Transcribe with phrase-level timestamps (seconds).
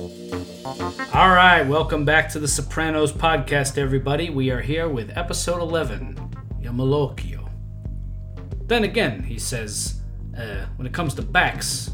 [0.00, 4.30] All right, welcome back to the Sopranos podcast, everybody.
[4.30, 6.16] We are here with episode 11,
[6.62, 7.50] Il Malocchio.
[8.66, 10.00] Then again, he says,
[10.34, 11.90] uh, when it comes to backs,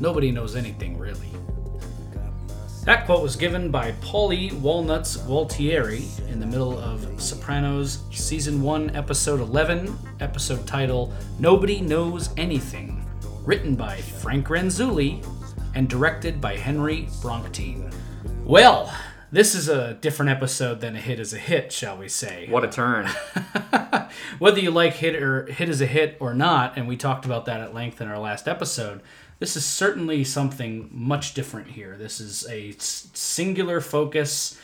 [0.00, 1.28] nobody knows anything really.
[2.86, 8.96] That quote was given by Paulie Walnuts Gualtieri in the middle of Sopranos Season 1,
[8.96, 13.06] Episode 11, episode title Nobody Knows Anything,
[13.44, 15.22] written by Frank Renzulli
[15.74, 17.92] and directed by Henry Bronchtein.
[18.44, 18.92] Well,
[19.32, 22.48] this is a different episode than a hit is a hit, shall we say.
[22.50, 23.06] What a turn.
[24.40, 27.44] Whether you like hit or hit is a hit or not, and we talked about
[27.44, 29.00] that at length in our last episode,
[29.38, 31.96] this is certainly something much different here.
[31.96, 34.58] This is a singular focus.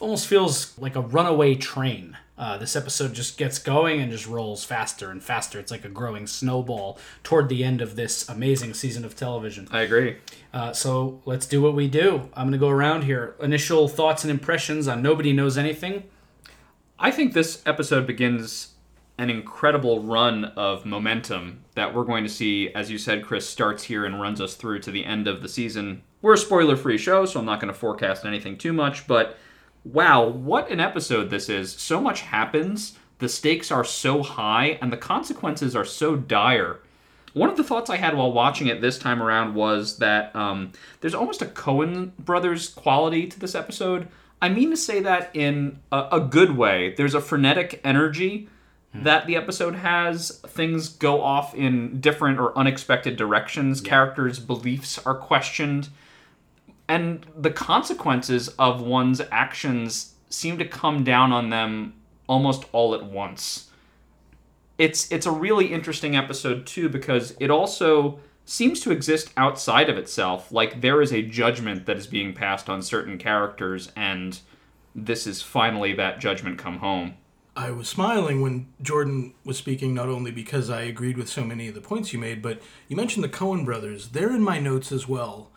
[0.00, 2.16] Almost feels like a runaway train.
[2.38, 5.58] Uh, this episode just gets going and just rolls faster and faster.
[5.58, 9.68] It's like a growing snowball toward the end of this amazing season of television.
[9.70, 10.16] I agree.
[10.52, 12.30] Uh, so let's do what we do.
[12.34, 13.36] I'm going to go around here.
[13.40, 16.04] Initial thoughts and impressions on Nobody Knows Anything.
[16.98, 18.68] I think this episode begins
[19.18, 23.84] an incredible run of momentum that we're going to see, as you said, Chris, starts
[23.84, 26.02] here and runs us through to the end of the season.
[26.22, 29.36] We're a spoiler free show, so I'm not going to forecast anything too much, but
[29.84, 31.72] wow, what an episode this is.
[31.72, 36.80] So much happens, the stakes are so high, and the consequences are so dire.
[37.34, 40.72] One of the thoughts I had while watching it this time around was that um,
[41.00, 44.08] there's almost a Coen brothers quality to this episode.
[44.42, 46.94] I mean to say that in a, a good way.
[46.96, 48.48] There's a frenetic energy
[48.94, 50.40] that the episode has.
[50.46, 53.80] Things go off in different or unexpected directions.
[53.80, 55.88] Characters' beliefs are questioned.
[56.88, 61.94] And the consequences of one's actions seem to come down on them
[62.26, 63.70] almost all at once
[64.78, 69.96] it's it's a really interesting episode too because it also seems to exist outside of
[69.96, 74.40] itself like there is a judgment that is being passed on certain characters and
[74.94, 77.14] this is finally that judgment come home
[77.54, 81.68] I was smiling when Jordan was speaking, not only because I agreed with so many
[81.68, 84.08] of the points you made, but you mentioned the Coen brothers.
[84.08, 85.51] They're in my notes as well.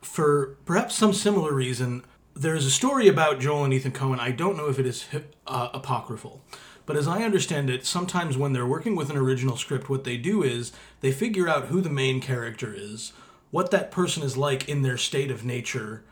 [0.00, 4.18] For perhaps some similar reason, there is a story about Joel and Ethan Coen.
[4.18, 5.06] I don't know if it is
[5.46, 6.42] uh, apocryphal,
[6.86, 10.16] but as I understand it, sometimes when they're working with an original script, what they
[10.16, 13.12] do is they figure out who the main character is,
[13.50, 16.02] what that person is like in their state of nature,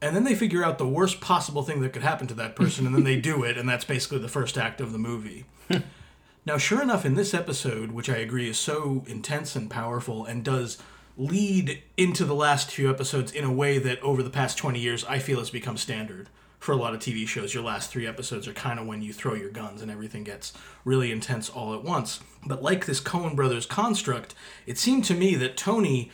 [0.00, 2.84] and then they figure out the worst possible thing that could happen to that person,
[2.84, 5.46] and then they do it, and that's basically the first act of the movie.
[6.46, 10.44] now, sure enough, in this episode, which I agree is so intense and powerful and
[10.44, 10.78] does
[11.16, 15.04] lead into the last few episodes in a way that over the past 20 years
[15.04, 16.28] I feel has become standard
[16.58, 17.54] for a lot of TV shows.
[17.54, 20.52] Your last three episodes are kind of when you throw your guns and everything gets
[20.84, 22.20] really intense all at once.
[22.44, 24.34] But like this Coen Brothers construct,
[24.66, 26.10] it seemed to me that Tony,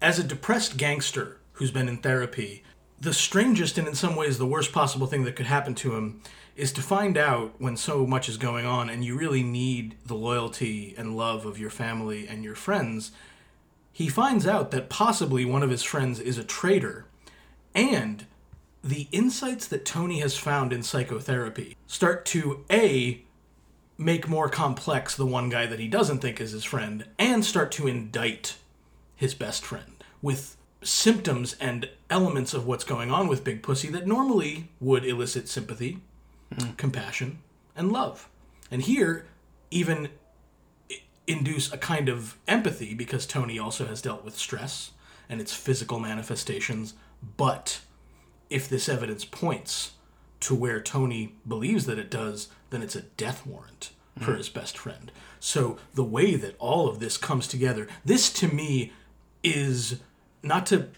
[0.00, 2.62] as a depressed gangster who's been in therapy,
[3.00, 6.22] the strangest and in some ways the worst possible thing that could happen to him
[6.54, 10.14] is to find out when so much is going on and you really need the
[10.14, 13.12] loyalty and love of your family and your friends.
[13.96, 17.06] He finds out that possibly one of his friends is a traitor,
[17.74, 18.26] and
[18.84, 23.22] the insights that Tony has found in psychotherapy start to A,
[23.96, 27.72] make more complex the one guy that he doesn't think is his friend, and start
[27.72, 28.58] to indict
[29.14, 34.06] his best friend with symptoms and elements of what's going on with Big Pussy that
[34.06, 36.02] normally would elicit sympathy,
[36.54, 36.72] hmm.
[36.72, 37.38] compassion,
[37.74, 38.28] and love.
[38.70, 39.24] And here,
[39.70, 40.10] even
[41.26, 44.92] induce a kind of empathy because Tony also has dealt with stress
[45.28, 46.94] and its physical manifestations.
[47.36, 47.80] But
[48.48, 49.92] if this evidence points
[50.40, 54.36] to where Tony believes that it does, then it's a death warrant for hmm.
[54.36, 55.10] his best friend.
[55.40, 58.92] So the way that all of this comes together, this to me
[59.42, 60.00] is
[60.42, 60.88] not to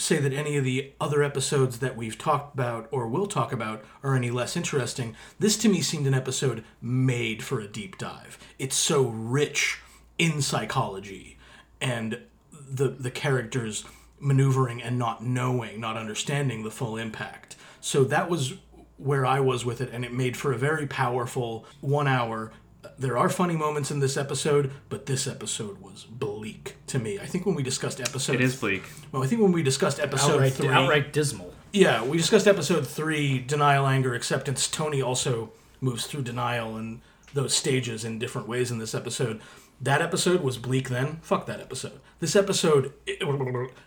[0.00, 3.84] say that any of the other episodes that we've talked about or will talk about
[4.02, 5.14] are any less interesting.
[5.38, 8.38] This to me seemed an episode made for a deep dive.
[8.58, 9.80] It's so rich
[10.18, 11.38] in psychology
[11.80, 12.20] and
[12.52, 13.84] the the characters
[14.18, 17.56] maneuvering and not knowing, not understanding the full impact.
[17.80, 18.54] So that was
[18.96, 22.52] where I was with it and it made for a very powerful 1 hour
[23.00, 27.18] there are funny moments in this episode, but this episode was bleak to me.
[27.18, 29.98] I think when we discussed episode it is bleak well, I think when we discussed
[29.98, 31.52] episode Outright, three, outright dismal.
[31.72, 34.68] yeah, we discussed episode three, denial, anger, acceptance.
[34.68, 35.50] Tony also
[35.80, 37.00] moves through denial and
[37.32, 39.40] those stages in different ways in this episode.
[39.80, 41.20] That episode was bleak then.
[41.22, 42.00] Fuck that episode.
[42.18, 42.92] This episode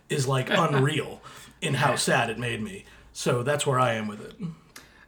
[0.09, 1.21] is like unreal
[1.61, 2.85] in how sad it made me.
[3.11, 4.33] So that's where I am with it.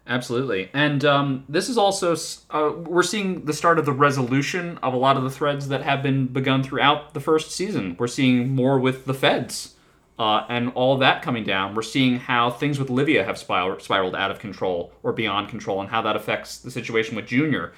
[0.07, 0.69] Absolutely.
[0.73, 2.15] And um, this is also,
[2.51, 5.81] uh, we're seeing the start of the resolution of a lot of the threads that
[5.81, 7.95] have been begun throughout the first season.
[7.97, 9.71] We're seeing more with the feds
[10.17, 14.15] Uh, and all that coming down, we're seeing how things with Livia have spir- spiraled
[14.15, 17.73] out of control or beyond control, and how that affects the situation with Junior.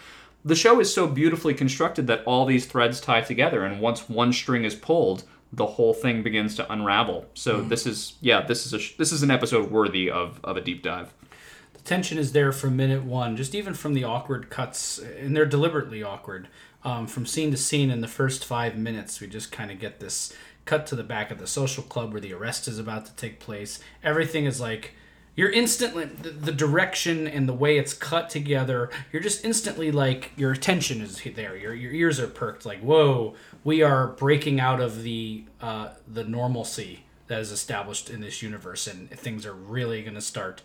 [0.45, 4.31] The show is so beautifully constructed that all these threads tie together, and once one
[4.33, 7.25] string is pulled, the whole thing begins to unravel.
[7.33, 10.57] So this is, yeah, this is a sh- this is an episode worthy of of
[10.57, 11.13] a deep dive.
[11.87, 16.03] Tension is there from minute one, just even from the awkward cuts, and they're deliberately
[16.03, 16.49] awkward.
[16.83, 20.01] Um, from scene to scene in the first five minutes, we just kind of get
[20.01, 20.33] this
[20.65, 23.39] cut to the back of the social club where the arrest is about to take
[23.39, 23.79] place.
[24.03, 24.95] Everything is like
[25.33, 28.89] you're instantly the, the direction and the way it's cut together.
[29.13, 31.55] You're just instantly like your attention is there.
[31.55, 32.65] Your your ears are perked.
[32.65, 38.19] Like whoa, we are breaking out of the uh, the normalcy that is established in
[38.19, 40.61] this universe, and things are really going to start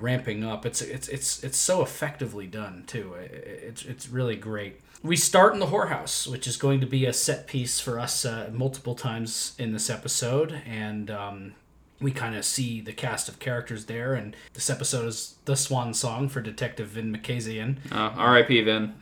[0.00, 0.64] ramping up.
[0.66, 3.14] It's it's it's it's so effectively done too.
[3.14, 4.80] It's it's really great.
[5.02, 8.24] We start in the whorehouse, which is going to be a set piece for us
[8.24, 11.54] uh, multiple times in this episode, and um,
[12.00, 14.12] we kind of see the cast of characters there.
[14.14, 17.78] And this episode is the swan song for Detective Vin Makazian.
[17.90, 18.60] Uh, R.I.P.
[18.60, 18.94] Vin.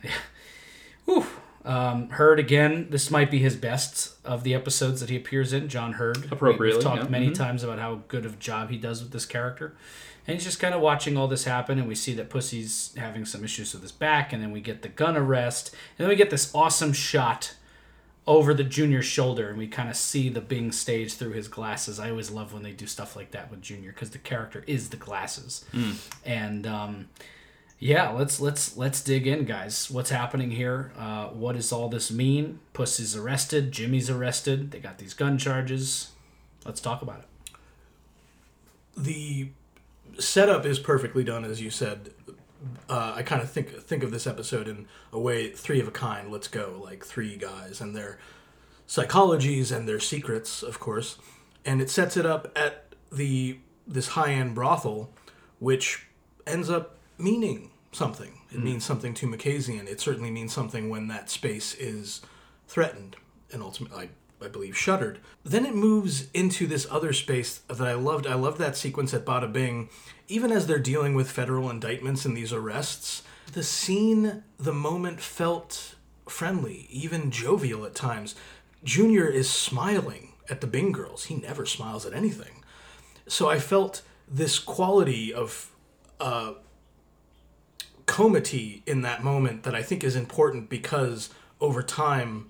[1.05, 1.25] Whew.
[1.65, 2.87] Um, Heard again.
[2.89, 5.67] This might be his best of the episodes that he appears in.
[5.67, 6.17] John Heard.
[6.17, 7.09] We- Appropriately, We've talked yeah.
[7.09, 7.35] many Mhm.
[7.35, 9.75] times about how good of job he does with this character,
[10.29, 11.79] and he's just kind of watching all this happen.
[11.79, 14.83] And we see that Pussy's having some issues with his back, and then we get
[14.83, 17.55] the gun arrest, and then we get this awesome shot
[18.27, 21.99] over the junior's shoulder, and we kind of see the Bing stage through his glasses.
[21.99, 24.89] I always love when they do stuff like that with Junior because the character is
[24.89, 25.65] the glasses,
[26.23, 26.67] and.
[26.67, 27.09] Um,
[27.81, 29.89] yeah, let's let's let's dig in, guys.
[29.89, 30.91] What's happening here?
[30.97, 32.59] Uh, what does all this mean?
[32.73, 33.71] Pussy's arrested.
[33.71, 34.71] Jimmy's arrested.
[34.71, 36.11] They got these gun charges.
[36.65, 37.25] Let's talk about it.
[38.97, 39.51] the
[40.19, 42.11] setup is perfectly done, as you said.
[42.89, 45.91] Uh, I kind of think think of this episode in a way three of a
[45.91, 46.31] kind.
[46.31, 48.19] Let's go, like three guys and their
[48.87, 51.17] psychologies and their secrets, of course,
[51.63, 55.11] and it sets it up at the this high end brothel,
[55.59, 56.07] which
[56.45, 58.39] ends up meaning something.
[58.51, 59.87] It means something to Makazian.
[59.87, 62.21] It certainly means something when that space is
[62.67, 63.15] threatened
[63.51, 64.09] and ultimately, I,
[64.41, 65.19] I believe, shuttered.
[65.43, 68.25] Then it moves into this other space that I loved.
[68.25, 69.89] I loved that sequence at Bada Bing.
[70.27, 75.95] Even as they're dealing with federal indictments and these arrests, the scene, the moment felt
[76.27, 78.35] friendly, even jovial at times.
[78.83, 81.25] Junior is smiling at the Bing girls.
[81.25, 82.63] He never smiles at anything.
[83.27, 85.71] So I felt this quality of
[86.19, 86.53] uh,
[88.05, 92.47] comity in that moment that I think is important because over time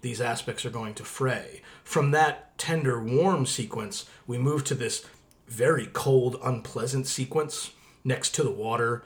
[0.00, 1.62] these aspects are going to fray.
[1.84, 5.06] From that tender, warm sequence, we move to this
[5.48, 7.72] very cold, unpleasant sequence
[8.04, 9.02] next to the water.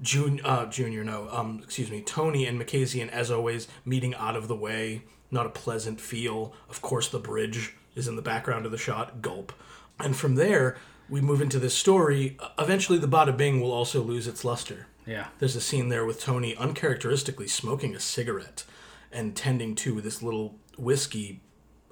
[0.00, 4.48] Jun- uh, Junior, no, um, excuse me, Tony and Makazian, as always, meeting out of
[4.48, 5.02] the way.
[5.30, 6.52] Not a pleasant feel.
[6.68, 9.22] Of course, the bridge is in the background of the shot.
[9.22, 9.52] Gulp.
[10.00, 10.76] And from there,
[11.08, 12.36] we move into this story.
[12.58, 14.86] Eventually, the Bada Bing will also lose its luster.
[15.06, 15.28] Yeah.
[15.38, 18.64] There's a scene there with Tony uncharacteristically smoking a cigarette
[19.12, 21.40] and tending to this little whiskey.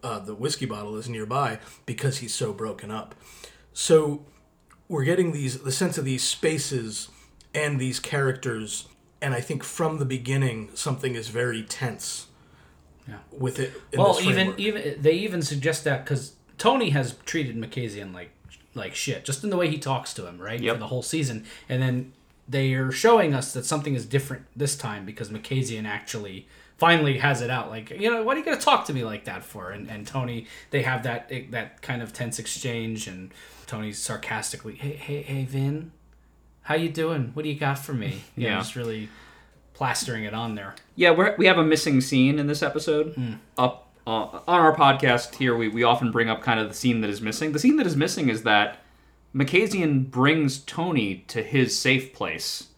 [0.02, 3.14] Uh, the whiskey bottle is nearby because he's so broken up.
[3.72, 4.24] So
[4.88, 7.08] we're getting these the sense of these spaces
[7.54, 8.86] and these characters,
[9.20, 12.26] and I think from the beginning something is very tense.
[13.08, 13.16] Yeah.
[13.36, 13.72] With it.
[13.92, 18.30] In Well, this even even they even suggest that because Tony has treated Makazian like
[18.74, 20.74] like shit, just in the way he talks to him, right, Yep.
[20.76, 22.12] for the whole season, and then
[22.48, 26.46] they are showing us that something is different this time because Makazian actually
[26.78, 27.68] finally has it out.
[27.70, 29.70] Like, you know, what are you gonna talk to me like that for?
[29.70, 33.30] And and Tony, they have that that kind of tense exchange, and
[33.66, 35.92] Tony's sarcastically, hey hey hey Vin,
[36.62, 37.32] how you doing?
[37.34, 38.22] What do you got for me?
[38.36, 38.58] You know, Yeah.
[38.58, 39.08] just really
[39.74, 40.74] plastering it on there.
[40.96, 43.38] Yeah, we're, we have a missing scene in this episode.
[43.56, 47.00] Up uh, on our podcast here, we, we often bring up kind of the scene
[47.02, 47.52] that is missing.
[47.52, 48.78] The scene that is missing is that
[49.34, 52.68] Makazian brings Tony to his safe place.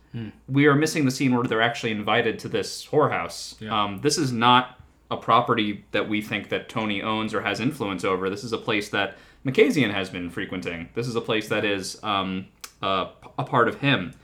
[0.49, 3.61] We are missing the scene where they're actually invited to this whorehouse.
[3.61, 3.85] Yeah.
[3.85, 8.05] Um, this is not a property that we think that Tony owns or has influence
[8.05, 8.31] over.
[8.31, 10.89] This is a place that Makazian has been frequenting.
[10.95, 12.47] This is a place that is um,
[12.83, 14.15] uh, a part of him.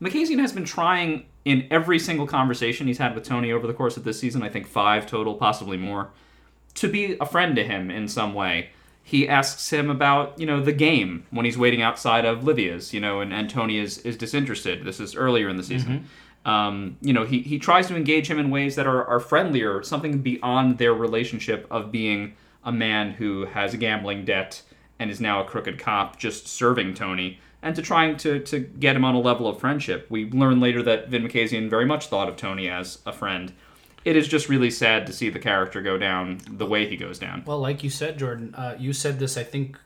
[0.00, 3.96] Makazian has been trying in every single conversation he's had with Tony over the course
[3.96, 6.10] of this season, I think five total, possibly more,
[6.74, 8.70] to be a friend to him in some way.
[9.06, 13.00] He asks him about, you know, the game when he's waiting outside of Livia's, you
[13.00, 14.84] know, and, Tony is, is disinterested.
[14.84, 16.08] This is earlier in the season.
[16.46, 19.82] Um, you know, he, he tries to engage him in ways that are, are friendlier,
[19.82, 22.34] something beyond their relationship of being
[22.64, 24.62] a man who has a gambling debt
[24.98, 28.96] and is now a crooked cop just serving Tony, and to trying to, to get
[28.96, 30.06] him on a level of friendship.
[30.10, 33.52] We learn later that Vin Makazian very much thought of Tony as a friend.
[34.04, 37.18] It is just really sad to see the character go down the way he goes
[37.18, 37.42] down.
[37.46, 39.78] Well, like you said, Jordan, uh, you said this, I think,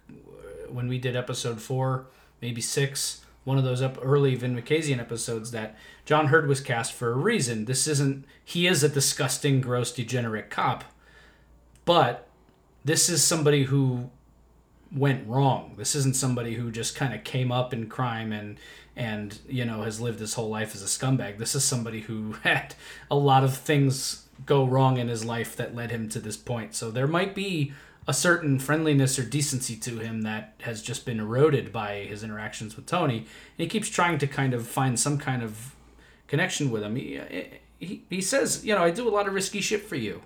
[0.69, 2.07] when we did episode four,
[2.43, 6.93] maybe six, one of those up early Vin Makazian episodes, that John Heard was cast
[6.93, 7.65] for a reason.
[7.67, 10.85] This isn't, he is a disgusting, gross, degenerate cop,
[11.85, 12.27] but
[12.85, 14.11] this is somebody who
[14.91, 15.75] went wrong.
[15.77, 18.59] This isn't somebody who just kind of came up in crime and
[18.99, 21.39] and you know has lived his whole life as a scumbag.
[21.39, 22.75] This is somebody who had
[23.11, 26.75] a lot of things go wrong in his life that led him to this point.
[26.75, 27.73] So there might be
[28.07, 32.75] a certain friendliness or decency to him that has just been eroded by his interactions
[32.75, 33.19] with Tony.
[33.19, 33.27] And
[33.59, 35.75] he keeps trying to kind of find some kind of
[36.27, 36.97] connection with him.
[36.97, 37.21] He,
[37.79, 40.23] he, he says, you know, I do a lot of risky shit for you.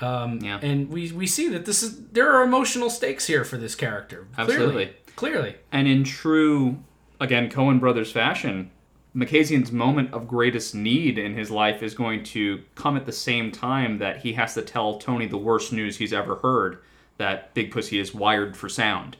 [0.00, 0.60] Um, Yeah.
[0.62, 4.26] And we, we see that this is there are emotional stakes here for this character.
[4.34, 4.52] Clearly.
[4.52, 4.90] Absolutely.
[5.16, 5.56] Clearly.
[5.72, 6.78] And in true,
[7.20, 8.70] again, Coen Brothers fashion,
[9.14, 13.50] Makazian's moment of greatest need in his life is going to come at the same
[13.50, 16.78] time that he has to tell Tony the worst news he's ever heard
[17.16, 19.16] that Big Pussy is wired for sound.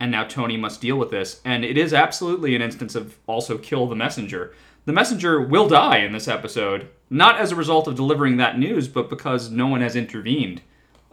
[0.00, 1.40] And now Tony must deal with this.
[1.44, 4.54] And it is absolutely an instance of also kill the messenger.
[4.86, 8.88] The messenger will die in this episode, not as a result of delivering that news,
[8.88, 10.62] but because no one has intervened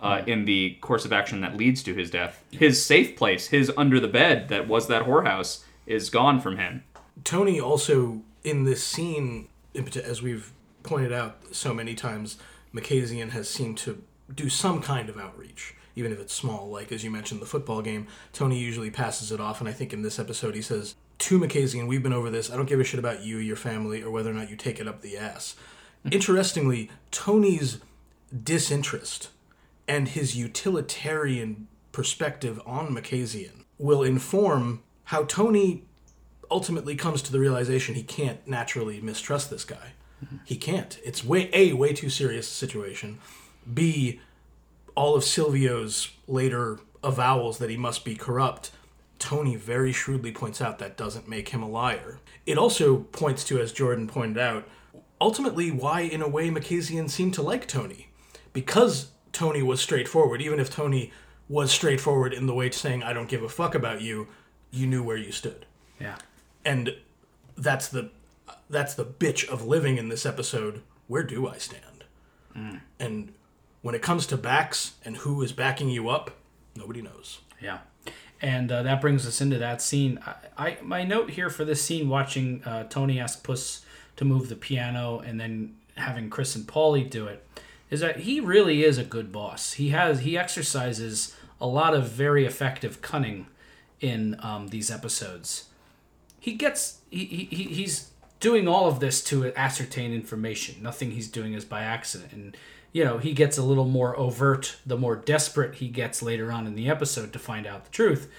[0.01, 2.43] uh, in the course of action that leads to his death.
[2.51, 6.83] His safe place, his under the bed that was that whorehouse, is gone from him.
[7.23, 10.53] Tony also in this scene, as we've
[10.83, 12.37] pointed out so many times,
[12.73, 14.03] Makazian has seemed to
[14.33, 16.69] do some kind of outreach, even if it's small.
[16.69, 18.07] Like as you mentioned, the football game.
[18.33, 21.87] Tony usually passes it off, and I think in this episode he says to Makazian,
[21.87, 22.51] "We've been over this.
[22.51, 24.79] I don't give a shit about you, your family, or whether or not you take
[24.79, 25.55] it up the ass."
[26.11, 27.79] Interestingly, Tony's
[28.43, 29.29] disinterest
[29.87, 35.83] and his utilitarian perspective on Makazian will inform how Tony
[36.51, 39.93] ultimately comes to the realization he can't naturally mistrust this guy.
[40.43, 40.99] He can't.
[41.03, 43.19] It's way a way too serious situation.
[43.73, 44.19] B
[44.95, 48.71] all of Silvio's later avowals that he must be corrupt.
[49.19, 52.19] Tony very shrewdly points out that doesn't make him a liar.
[52.45, 54.67] It also points to, as Jordan pointed out,
[55.21, 58.09] ultimately why, in a way, Makazian seemed to like Tony.
[58.53, 61.11] Because Tony was straightforward, even if Tony
[61.47, 64.27] was straightforward in the way to saying, I don't give a fuck about you,
[64.71, 65.65] you knew where you stood.
[65.99, 66.15] Yeah.
[66.63, 66.95] and
[67.57, 68.11] that's the
[68.69, 70.81] that's the bitch of living in this episode.
[71.07, 72.03] Where do i stand?
[72.99, 73.33] And
[73.81, 76.31] when it comes to backs and who is backing you up
[76.75, 77.39] nobody knows.
[77.61, 77.79] Yeah,
[78.41, 80.19] and uh, that brings us into that scene.
[80.25, 84.49] I, I my note here for this scene, watching uh, Tony ask Puss to move
[84.49, 87.45] the piano, and then having Chris and Paulie do it,
[87.89, 89.73] is that he really is a good boss.
[89.73, 93.47] He has he exercises a lot of very effective cunning
[94.01, 95.65] in um, these episodes.
[96.39, 100.75] He gets he, he, he- he's doing all of this to ascertain information.
[100.81, 102.55] Nothing he's doing is by accident, and
[102.93, 106.67] you know he gets a little more overt the more desperate he gets later on
[106.67, 108.31] in the episode to find out the truth.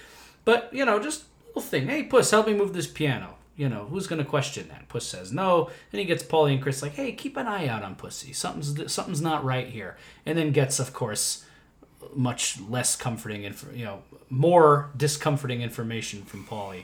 [0.45, 1.87] But you know, just little thing.
[1.87, 3.35] Hey, Puss, help me move this piano.
[3.57, 4.87] You know, who's gonna question that?
[4.87, 7.83] Puss says no, and he gets Paulie and Chris like, hey, keep an eye out
[7.83, 8.31] on Pussy.
[8.31, 11.43] Something's something's not right here, and then gets, of course,
[12.15, 16.83] much less comforting and you know more discomforting information from Paulie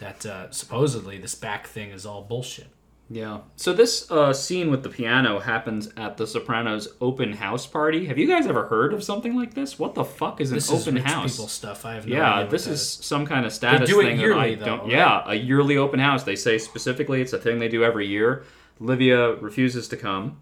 [0.00, 2.68] that uh, supposedly this back thing is all bullshit.
[3.10, 3.40] Yeah.
[3.56, 8.06] So this uh, scene with the piano happens at the Sopranos open house party.
[8.06, 9.78] Have you guys ever heard of something like this?
[9.78, 11.34] What the fuck is an This is open rich house?
[11.36, 11.84] people stuff.
[11.84, 14.54] I have no Yeah, this is some kind of status they do it thing yearly,
[14.54, 14.86] that I though, don't.
[14.86, 14.92] right?
[14.92, 16.24] Yeah, a yearly open house.
[16.24, 18.44] They say specifically it's a thing they do every year.
[18.80, 20.40] Livia refuses to come.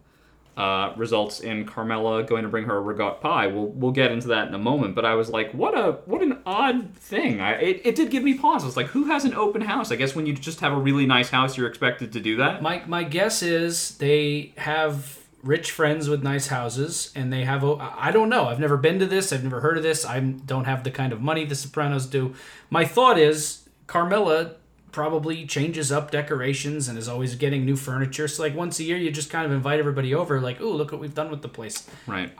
[0.54, 3.46] Uh, results in Carmela going to bring her a regot pie.
[3.46, 4.94] We'll we'll get into that in a moment.
[4.94, 7.40] But I was like, what a what an odd thing.
[7.40, 8.62] I it, it did give me pause.
[8.62, 9.90] I was like, who has an open house?
[9.90, 12.60] I guess when you just have a really nice house, you're expected to do that.
[12.60, 17.64] My my guess is they have rich friends with nice houses, and they have.
[17.64, 18.48] I don't know.
[18.48, 19.32] I've never been to this.
[19.32, 20.04] I've never heard of this.
[20.04, 22.34] I don't have the kind of money the Sopranos do.
[22.70, 24.56] My thought is Carmela
[24.92, 28.28] probably changes up decorations and is always getting new furniture.
[28.28, 30.40] So like once a year, you just kind of invite everybody over.
[30.40, 31.88] Like, oh, look what we've done with the place.
[32.06, 32.30] Right.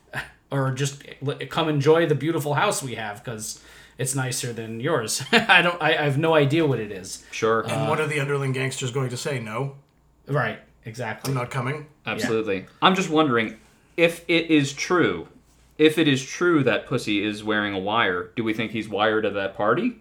[0.50, 3.60] or just l- come enjoy the beautiful house we have because
[3.98, 5.22] it's nicer than yours.
[5.32, 5.80] I don't.
[5.82, 7.24] I, I have no idea what it is.
[7.32, 7.62] Sure.
[7.68, 9.74] and what are the underling gangsters going to say no
[10.26, 10.60] Right.
[10.84, 11.30] Exactly.
[11.30, 12.64] i'm not coming Absolutely.
[12.80, 13.58] I'm just wondering
[13.96, 15.28] if it is true.
[15.76, 19.26] If it is true that Pussy is wearing a wire, do we think he's wired
[19.26, 20.00] at that party?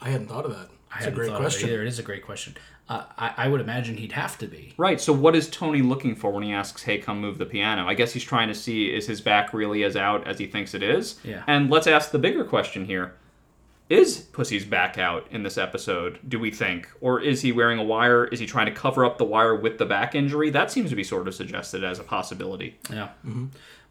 [0.00, 1.82] i hadn't thought of that I it's a great thought it question either.
[1.82, 2.56] It is a great question.
[2.88, 4.72] Uh, I, I would imagine he'd have to be.
[4.78, 5.00] Right.
[5.00, 7.86] So what is Tony looking for when he asks, "Hey, come move the piano"?
[7.86, 10.74] I guess he's trying to see is his back really as out as he thinks
[10.74, 11.20] it is.
[11.22, 11.42] Yeah.
[11.46, 13.14] And let's ask the bigger question here:
[13.88, 16.88] is Pussy's back out in this episode, do we think?
[17.00, 18.26] Or is he wearing a wire?
[18.26, 20.50] Is he trying to cover up the wire with the back injury?
[20.50, 22.78] That seems to be sort of suggested as a possibility.
[22.90, 23.08] Yeah.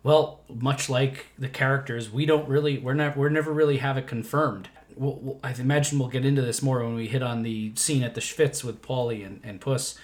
[0.04, 4.06] Well, much like the characters, we don't really we're not we're never really have it
[4.08, 4.70] confirmed.
[4.98, 8.04] We'll, we'll, I imagine we'll get into this more when we hit on the scene
[8.04, 9.98] at the Schwitz with Paulie and, and Puss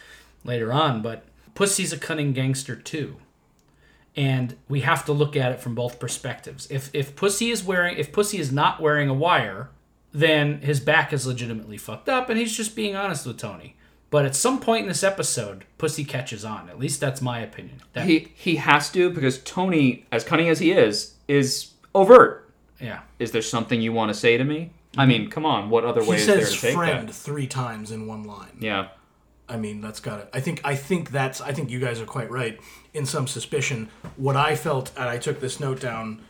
[0.44, 1.02] later on.
[1.02, 3.18] But Pussy's a cunning gangster too,
[4.16, 6.68] and we have to look at it from both perspectives.
[6.70, 9.70] If if Pussy is wearing if Pussy is not wearing a wire,
[10.12, 13.76] then his back is legitimately fucked up, and he's just being honest with Tony.
[14.10, 16.70] But at some point in this episode, Pussy catches on.
[16.70, 17.82] At least that's my opinion.
[17.94, 22.48] That, He he has to because Tony, as cunning as he is, is overt.
[22.80, 23.02] yeah.
[23.18, 24.70] Is there something you want to say to me?
[24.98, 25.70] I mean, come on.
[25.70, 27.14] What other way He is there to take friend that?
[27.14, 28.58] three times in one line.
[28.60, 28.90] Yeah.
[29.50, 30.30] I mean, that's got it.
[30.34, 32.60] I think I think that's I think you guys are quite right
[32.94, 33.90] in some suspicion.
[34.16, 36.22] What I felt, and I took this note down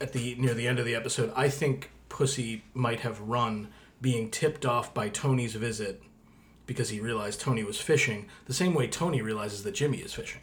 [0.00, 1.32] at the near the end of the episode.
[1.34, 3.68] I think Pussy might have run,
[4.00, 6.02] being tipped off by Tony's visit
[6.66, 8.28] because he realized Tony was fishing.
[8.46, 10.42] The same way Tony realizes that Jimmy is fishing.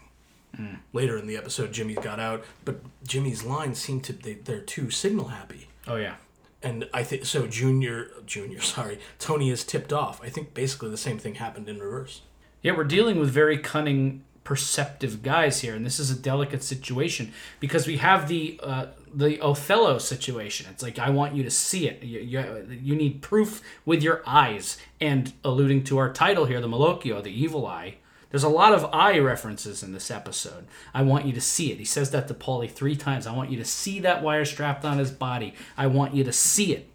[0.55, 0.75] Hmm.
[0.91, 4.89] Later in the episode, Jimmy's got out, but Jimmy's lines seem to they, they're too
[4.89, 6.15] signal happy Oh yeah.
[6.61, 7.47] And I think so.
[7.47, 10.21] Junior, Junior, sorry, Tony is tipped off.
[10.23, 12.21] I think basically the same thing happened in reverse.
[12.61, 17.31] Yeah, we're dealing with very cunning, perceptive guys here, and this is a delicate situation
[17.59, 20.67] because we have the uh, the Othello situation.
[20.69, 22.03] It's like I want you to see it.
[22.03, 24.77] You, you, you need proof with your eyes.
[25.01, 27.95] And alluding to our title here, the Malocchio, the evil eye.
[28.29, 30.67] There's a lot of eye references in this episode.
[30.93, 31.79] I want you to see it.
[31.79, 33.25] He says that to Paulie three times.
[33.25, 35.55] I want you to see that wire strapped on his body.
[35.77, 36.89] I want you to see it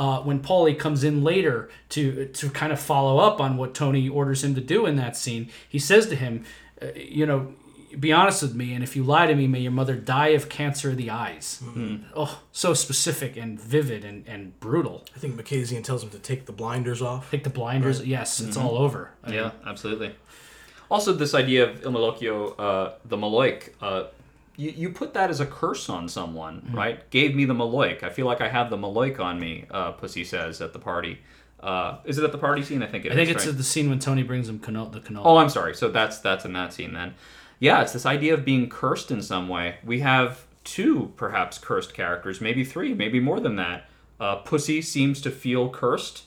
[0.00, 4.08] uh, when Paulie comes in later to to kind of follow up on what Tony
[4.08, 6.44] orders him to do in that scene, he says to him,
[6.80, 7.52] uh, "You know,
[7.98, 10.48] be honest with me, and if you lie to me, may your mother die of
[10.48, 11.62] cancer of the eyes."
[12.16, 15.04] Oh, so specific and vivid and, and brutal.
[15.14, 17.30] I think Makazian tells him to take the blinders off.
[17.30, 18.02] Take the blinders.
[18.02, 19.10] Yes, it's all over.
[19.22, 20.14] I mean, Yeah, absolutely.
[20.90, 24.04] Also, this idea of Il Malocchio, uh, the Maloik, uh,
[24.56, 27.08] you, you put that as a curse on someone, right?
[27.10, 28.02] Gave me the Maloik.
[28.02, 31.18] I feel like I have the Maloik on me, uh, Pussy says at the party.
[31.60, 32.82] Uh, is it at the party scene?
[32.82, 33.50] I think it I think it's right?
[33.50, 35.22] at the scene when Tony brings him canola, the canola.
[35.24, 35.74] Oh, I'm sorry.
[35.74, 37.14] So that's that's in that scene then.
[37.58, 39.76] Yeah, it's this idea of being cursed in some way.
[39.84, 43.88] We have two perhaps cursed characters, maybe three, maybe more than that.
[44.18, 46.24] Uh, Pussy seems to feel cursed.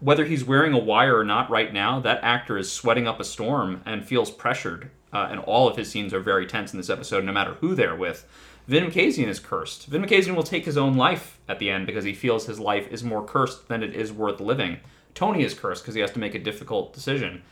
[0.00, 3.24] Whether he's wearing a wire or not right now, that actor is sweating up a
[3.24, 4.90] storm and feels pressured.
[5.12, 7.74] Uh, and all of his scenes are very tense in this episode, no matter who
[7.74, 8.26] they're with.
[8.66, 9.86] Vin Makazian is cursed.
[9.86, 12.86] Vin Makazian will take his own life at the end because he feels his life
[12.88, 14.78] is more cursed than it is worth living.
[15.14, 17.42] Tony is cursed because he has to make a difficult decision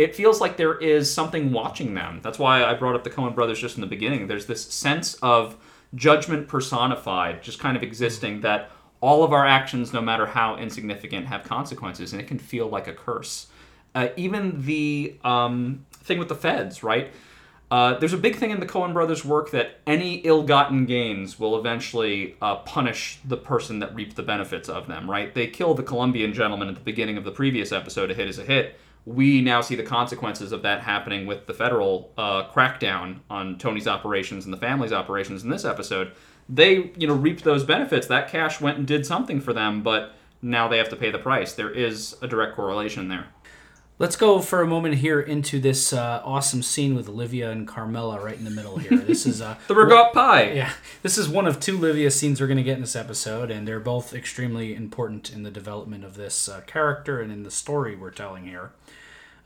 [0.00, 2.20] it feels like there is something watching them.
[2.22, 4.26] That's why I brought up the Coen brothers just in the beginning.
[4.26, 5.56] There's this sense of
[5.94, 11.26] judgment personified, just kind of existing that all of our actions, no matter how insignificant,
[11.26, 13.46] have consequences, and it can feel like a curse.
[13.94, 17.12] Uh, even the um, thing with the feds, right?
[17.70, 21.56] Uh, there's a big thing in the Coen brothers' work that any ill-gotten gains will
[21.58, 25.08] eventually uh, punish the person that reaped the benefits of them.
[25.08, 25.32] Right?
[25.32, 28.10] They kill the Colombian gentleman at the beginning of the previous episode.
[28.10, 28.76] A hit is a hit.
[29.10, 33.88] We now see the consequences of that happening with the federal uh, crackdown on Tony's
[33.88, 36.12] operations and the family's operations in this episode.
[36.48, 38.06] They, you know, reaped those benefits.
[38.06, 41.18] That cash went and did something for them, but now they have to pay the
[41.18, 41.52] price.
[41.54, 43.26] There is a direct correlation there.
[43.98, 48.18] Let's go for a moment here into this uh, awesome scene with Olivia and Carmela
[48.18, 48.96] right in the middle here.
[49.06, 50.52] This is uh, The Regot Pie.
[50.52, 53.50] Yeah, this is one of two Olivia scenes we're going to get in this episode,
[53.50, 57.50] and they're both extremely important in the development of this uh, character and in the
[57.50, 58.70] story we're telling here.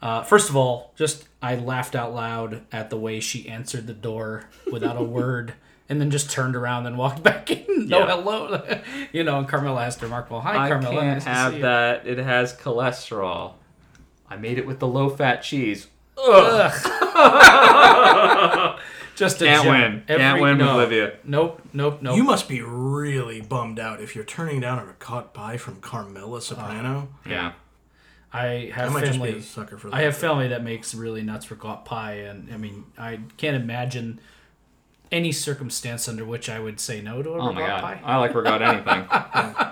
[0.01, 3.93] Uh, first of all, just I laughed out loud at the way she answered the
[3.93, 5.53] door without a word,
[5.89, 7.87] and then just turned around and walked back in.
[7.89, 8.05] No Yeah.
[8.15, 8.79] hello,
[9.11, 9.37] you know.
[9.39, 10.93] And Carmela asked her, "Mark, well, hi, I Carmela.
[11.01, 12.07] can't nice have that.
[12.07, 13.53] It has cholesterol.
[14.29, 15.87] I made it with the low fat cheese.
[16.17, 16.71] Ugh.
[19.15, 19.71] Just a Can't gem.
[19.71, 20.03] win.
[20.19, 20.73] Can't win with no.
[20.75, 21.13] Olivia.
[21.23, 22.17] Nope, nope, nope.
[22.17, 26.41] You must be really bummed out if you're turning down a caught pie from Carmela
[26.41, 27.07] Soprano.
[27.25, 27.53] Yeah.
[28.35, 29.39] I I have might just be family.
[29.39, 29.95] a sucker for that.
[29.95, 34.19] I have family that makes really nuts ricotta pie, and I mean, I can't imagine
[35.11, 37.81] any circumstance under which I would say no to a Oh my god.
[37.81, 38.01] pie.
[38.03, 39.07] I like Regot anything.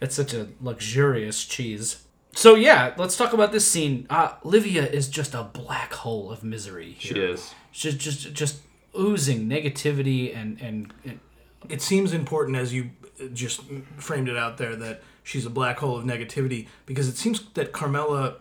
[0.00, 2.02] It's such a luxurious cheese.
[2.34, 4.06] So yeah, let's talk about this scene.
[4.10, 6.96] Uh, Livia is just a black hole of misery.
[6.98, 7.54] she is.
[7.70, 8.60] She's just just
[8.98, 11.20] oozing negativity and and, and
[11.68, 12.90] it seems important as you
[13.32, 13.60] just
[13.96, 17.72] framed it out there that she's a black hole of negativity because it seems that
[17.72, 18.36] Carmela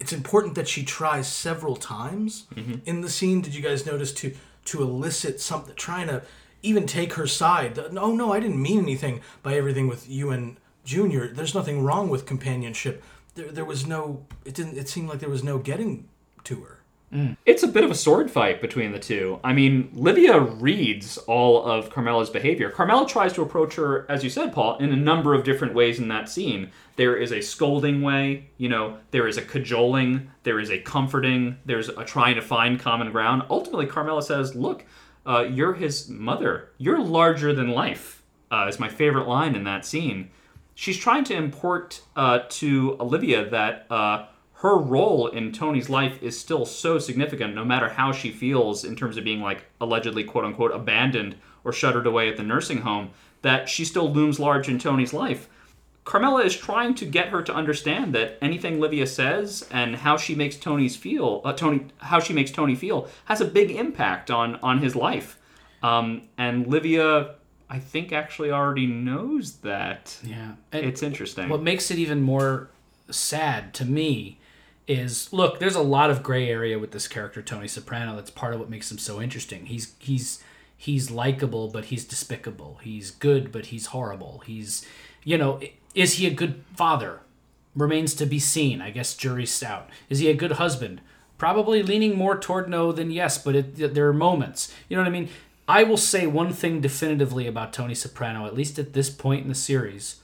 [0.00, 2.74] it's important that she tries several times mm-hmm.
[2.84, 6.22] in the scene did you guys notice to to elicit something trying to
[6.62, 10.56] even take her side oh no I didn't mean anything by everything with you and
[10.84, 13.02] Junior, there's nothing wrong with companionship.
[13.34, 14.26] There, there was no.
[14.44, 14.76] It didn't.
[14.76, 16.08] It seemed like there was no getting
[16.44, 16.78] to her.
[17.46, 19.38] It's a bit of a sword fight between the two.
[19.44, 22.70] I mean, Livia reads all of Carmela's behavior.
[22.70, 26.00] Carmela tries to approach her, as you said, Paul, in a number of different ways
[26.00, 26.72] in that scene.
[26.96, 31.58] There is a scolding way, you know, there is a cajoling, there is a comforting,
[31.64, 33.44] there's a trying to find common ground.
[33.48, 34.84] Ultimately, Carmela says, Look,
[35.24, 36.70] uh, you're his mother.
[36.78, 40.30] You're larger than life, uh, is my favorite line in that scene.
[40.74, 44.26] She's trying to import uh, to Olivia that uh,
[44.64, 48.96] her role in Tony's life is still so significant, no matter how she feels in
[48.96, 53.10] terms of being like allegedly quote unquote abandoned or shuttered away at the nursing home,
[53.42, 55.50] that she still looms large in Tony's life.
[56.04, 60.34] Carmela is trying to get her to understand that anything Livia says and how she
[60.34, 64.56] makes Tony's feel, uh, Tony, how she makes Tony feel, has a big impact on
[64.62, 65.38] on his life.
[65.82, 67.34] Um, and Livia,
[67.68, 70.16] I think, actually already knows that.
[70.24, 70.52] Yeah.
[70.72, 71.50] And It's interesting.
[71.50, 72.70] what makes it even more
[73.10, 74.38] sad to me
[74.86, 78.16] is look, there's a lot of gray area with this character Tony Soprano.
[78.16, 79.66] That's part of what makes him so interesting.
[79.66, 80.42] He's he's
[80.76, 82.78] he's likable, but he's despicable.
[82.82, 84.42] He's good, but he's horrible.
[84.46, 84.86] He's
[85.24, 85.60] you know,
[85.94, 87.20] is he a good father?
[87.74, 88.80] Remains to be seen.
[88.80, 89.88] I guess jury's out.
[90.08, 91.00] Is he a good husband?
[91.38, 94.72] Probably leaning more toward no than yes, but it, there are moments.
[94.88, 95.28] You know what I mean?
[95.66, 99.48] I will say one thing definitively about Tony Soprano, at least at this point in
[99.48, 100.16] the series.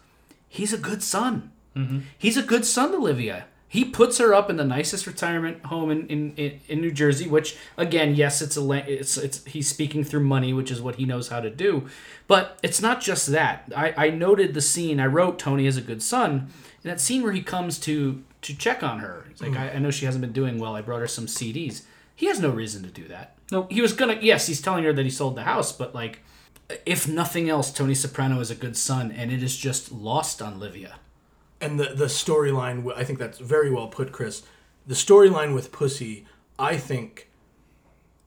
[0.49, 1.51] He's a good son.
[1.75, 2.01] Mm-hmm.
[2.19, 3.47] He's a good son to Livia.
[3.73, 7.29] He puts her up in the nicest retirement home in, in, in, in New Jersey,
[7.29, 11.05] which again, yes, it's a it's it's he's speaking through money, which is what he
[11.05, 11.87] knows how to do.
[12.27, 13.71] But it's not just that.
[13.77, 14.99] I, I noted the scene.
[14.99, 16.49] I wrote Tony is a good son.
[16.83, 19.61] In that scene where he comes to to check on her, he's like, mm.
[19.61, 20.75] I, I know she hasn't been doing well.
[20.75, 21.83] I brought her some CDs.
[22.17, 23.37] He has no reason to do that.
[23.53, 24.19] No, he was gonna.
[24.21, 26.23] Yes, he's telling her that he sold the house, but like,
[26.85, 30.59] if nothing else, Tony Soprano is a good son, and it is just lost on
[30.59, 30.97] Livia.
[31.61, 34.43] And the the storyline I think that's very well put Chris.
[34.87, 36.27] The storyline with Pussy
[36.59, 37.29] I think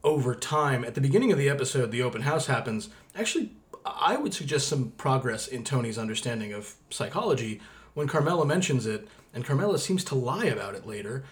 [0.04, 2.89] over time at the beginning of the episode the open house happens.
[3.15, 3.54] Actually
[3.86, 7.60] I would suggest some progress in Tony's understanding of psychology.
[7.93, 11.24] When Carmela mentions it and Carmela seems to lie about it later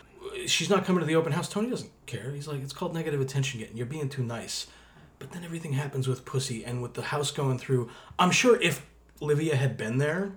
[0.45, 1.49] she's not coming to the open house.
[1.49, 2.31] Tony doesn't care.
[2.31, 4.67] He's like it's called negative attention getting you're being too nice.
[5.19, 7.89] But then everything happens with Pussy and with the house going through.
[8.17, 8.85] I'm sure if
[9.19, 10.31] Livia had been there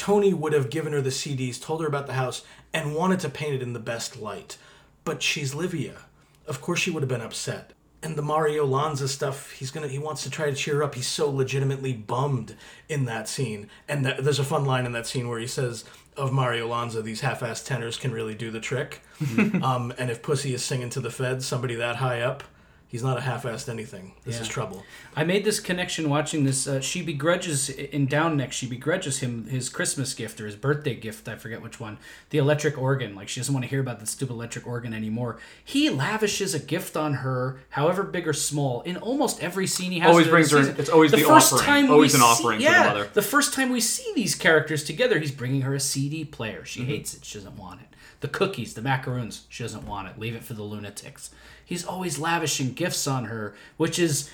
[0.00, 3.28] Tony would have given her the CDs, told her about the house, and wanted to
[3.28, 4.56] paint it in the best light.
[5.04, 6.06] But she's Livia.
[6.46, 7.74] Of course she would have been upset.
[8.02, 10.94] And the Mario Lanza stuff, he's gonna he wants to try to cheer her up.
[10.94, 12.56] He's so legitimately bummed
[12.88, 13.68] in that scene.
[13.86, 15.84] And th- there's a fun line in that scene where he says
[16.16, 19.02] of Mario Lanza, these half-assed tenors can really do the trick.
[19.62, 22.42] um, and if Pussy is singing to the feds, somebody that high up,
[22.90, 24.12] he's not a half-assed anything.
[24.24, 24.82] This is trouble.
[25.16, 26.66] I made this connection watching this.
[26.66, 28.52] Uh, she begrudges in Down Neck.
[28.52, 31.28] She begrudges him his Christmas gift or his birthday gift.
[31.28, 31.98] I forget which one.
[32.30, 33.14] The electric organ.
[33.14, 35.38] Like she doesn't want to hear about the stupid electric organ anymore.
[35.64, 40.00] He lavishes a gift on her, however big or small, in almost every scene he
[40.00, 40.10] has.
[40.10, 41.62] Always during brings her- it's always the offering.
[41.62, 43.08] Time Always an see- offering to the yeah, mother.
[43.12, 46.64] The first time we see these characters together, he's bringing her a CD player.
[46.64, 46.88] She Mm-hmm.
[46.90, 47.24] hates it.
[47.24, 47.86] She doesn't want it.
[48.20, 50.18] The cookies, the macaroons, she doesn't want it.
[50.18, 51.30] Leave it for the lunatics.
[51.70, 54.28] He's always lavishing gifts on her, which is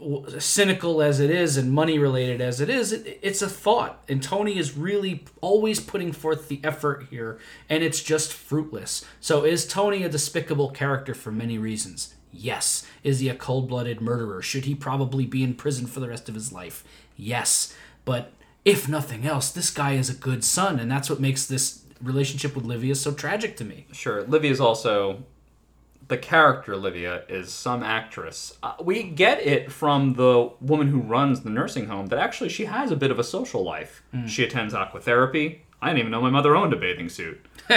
[0.00, 2.92] uh, cynical as it is and money related as it is.
[2.92, 7.84] It, it's a thought, and Tony is really always putting forth the effort here, and
[7.84, 9.04] it's just fruitless.
[9.20, 12.14] So, is Tony a despicable character for many reasons?
[12.32, 12.86] Yes.
[13.04, 14.40] Is he a cold blooded murderer?
[14.40, 16.84] Should he probably be in prison for the rest of his life?
[17.18, 17.76] Yes.
[18.06, 18.32] But
[18.64, 22.56] if nothing else, this guy is a good son, and that's what makes this relationship
[22.56, 23.88] with Livia so tragic to me.
[23.92, 24.22] Sure.
[24.22, 25.22] livia is also
[26.08, 28.56] the character Livia is some actress.
[28.62, 32.64] Uh, we get it from the woman who runs the nursing home that actually she
[32.64, 34.02] has a bit of a social life.
[34.26, 35.60] She attends aquatherapy.
[35.80, 37.44] I didn't even know my mother owned a bathing suit.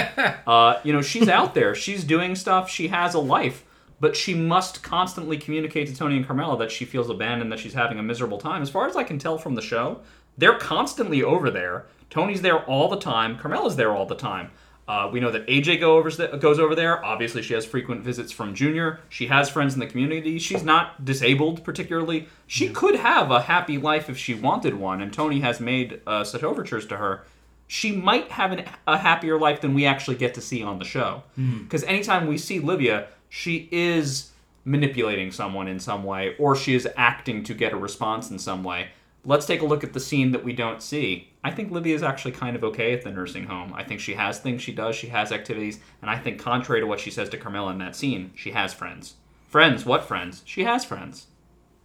[0.46, 1.74] uh, you know, she's out there.
[1.74, 2.70] She's doing stuff.
[2.70, 3.64] She has a life.
[3.98, 7.72] But she must constantly communicate to Tony and Carmela that she feels abandoned, that she's
[7.72, 8.60] having a miserable time.
[8.60, 10.00] As far as I can tell from the show,
[10.36, 11.86] they're constantly over there.
[12.10, 13.38] Tony's there all the time.
[13.38, 14.50] Carmela's there all the time.
[14.88, 17.04] Uh, we know that AJ go over, goes over there.
[17.04, 19.00] Obviously, she has frequent visits from Junior.
[19.08, 20.38] She has friends in the community.
[20.38, 22.28] She's not disabled particularly.
[22.46, 26.22] She could have a happy life if she wanted one, and Tony has made uh,
[26.22, 27.24] such overtures to her.
[27.66, 30.84] She might have an, a happier life than we actually get to see on the
[30.84, 31.24] show.
[31.64, 34.30] Because anytime we see Livia, she is
[34.64, 38.62] manipulating someone in some way, or she is acting to get a response in some
[38.62, 38.88] way.
[39.24, 41.30] Let's take a look at the scene that we don't see.
[41.46, 43.72] I think Livia is actually kind of okay at the nursing home.
[43.72, 46.88] I think she has things she does, she has activities, and I think, contrary to
[46.88, 49.14] what she says to Carmela in that scene, she has friends.
[49.46, 49.86] Friends?
[49.86, 50.42] What friends?
[50.44, 51.28] She has friends.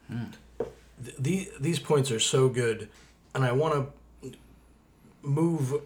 [0.08, 0.32] Hmm.
[0.98, 2.90] the, these points are so good,
[3.36, 3.92] and I want
[4.24, 4.32] to
[5.22, 5.80] move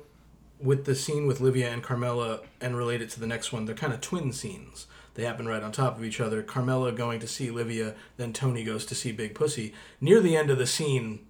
[0.57, 3.65] with the scene with Livia and Carmela and relate it to the next one.
[3.65, 4.87] They're kind of twin scenes.
[5.15, 6.41] They happen right on top of each other.
[6.41, 9.73] Carmela going to see Livia, then Tony goes to see Big Pussy.
[9.99, 11.24] Near the end of the scene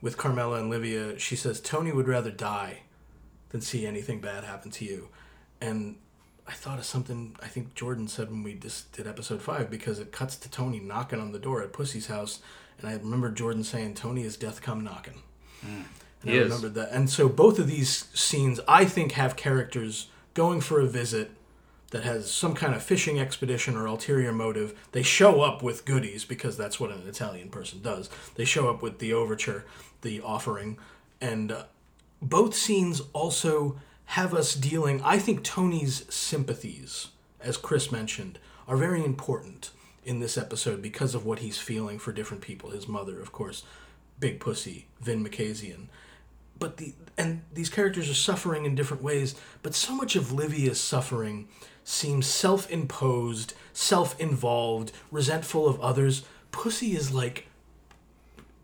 [0.00, 2.80] with Carmela and Livia, she says Tony would rather die
[3.50, 5.08] than see anything bad happen to you.
[5.60, 5.96] And
[6.46, 9.98] I thought of something I think Jordan said when we just did episode five because
[9.98, 12.40] it cuts to Tony knocking on the door at Pussy's house,
[12.78, 15.22] and I remember Jordan saying, "Tony is death come knocking."
[15.64, 15.84] Mm.
[16.22, 20.08] And He I remembered that, and so both of these scenes I think have characters
[20.34, 21.30] going for a visit
[21.90, 24.78] that has some kind of fishing expedition or ulterior motive.
[24.92, 28.08] They show up with goodies because that's what an Italian person does.
[28.36, 29.64] They show up with the overture,
[30.02, 30.78] the offering,
[31.20, 31.64] and uh,
[32.22, 35.00] both scenes also have us dealing.
[35.04, 37.08] I think Tony's sympathies,
[37.40, 39.70] as Chris mentioned, are very important
[40.04, 42.70] in this episode because of what he's feeling for different people.
[42.70, 43.62] His mother, of course,
[44.18, 45.86] Big Pussy, Vin Makazian.
[46.58, 49.34] But the and these characters are suffering in different ways.
[49.62, 51.48] But so much of Livia's suffering
[51.84, 56.24] seems self-imposed, self-involved, resentful of others.
[56.50, 57.46] Pussy is like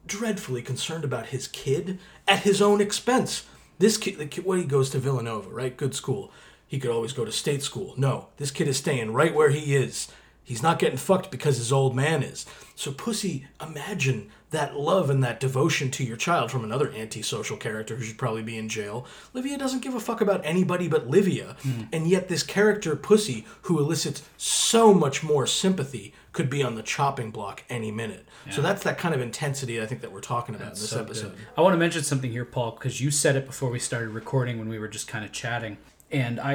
[0.07, 3.45] dreadfully concerned about his kid at his own expense.
[3.79, 5.77] This kid, the kid, what he goes to Villanova, right?
[5.77, 6.33] Good school.
[6.67, 7.95] He could always go to state school.
[7.97, 10.09] No, this kid is staying right where he is.
[10.43, 12.47] He's not getting fucked because his old man is.
[12.75, 17.97] So, Pussy, imagine that love and that devotion to your child from another antisocial character
[17.97, 19.05] who should probably be in jail.
[19.33, 21.57] Livia doesn't give a fuck about anybody but Livia.
[21.63, 21.83] Hmm.
[21.93, 26.83] And yet, this character, Pussy, who elicits so much more sympathy, could be on the
[26.83, 28.27] chopping block any minute.
[28.51, 31.01] So, that's that kind of intensity I think that we're talking about in this So
[31.01, 31.33] episode.
[31.33, 31.47] good.
[31.57, 34.59] I want to mention something here, Paul, because you said it before we started recording
[34.59, 35.77] when we were just kind of chatting,
[36.13, 36.53] and I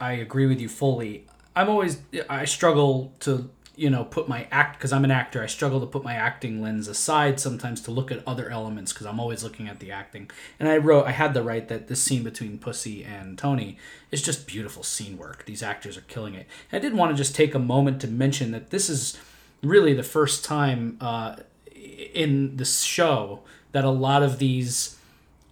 [0.00, 1.26] I, I agree with you fully.
[1.54, 1.98] I'm always
[2.30, 5.42] I struggle to you know put my act because I'm an actor.
[5.42, 9.06] I struggle to put my acting lens aside sometimes to look at other elements because
[9.06, 10.30] I'm always looking at the acting.
[10.58, 13.78] And I wrote I had the right that this scene between Pussy and Tony
[14.10, 15.44] is just beautiful scene work.
[15.46, 16.46] These actors are killing it.
[16.70, 19.18] And I did want to just take a moment to mention that this is
[19.62, 21.36] really the first time uh,
[21.74, 23.40] in the show
[23.72, 24.98] that a lot of these,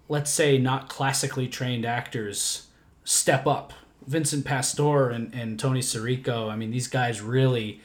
[0.07, 2.67] let's say, not classically trained actors
[3.03, 3.73] step up.
[4.05, 7.81] Vincent Pastore and, and Tony Sirico, I mean, these guys really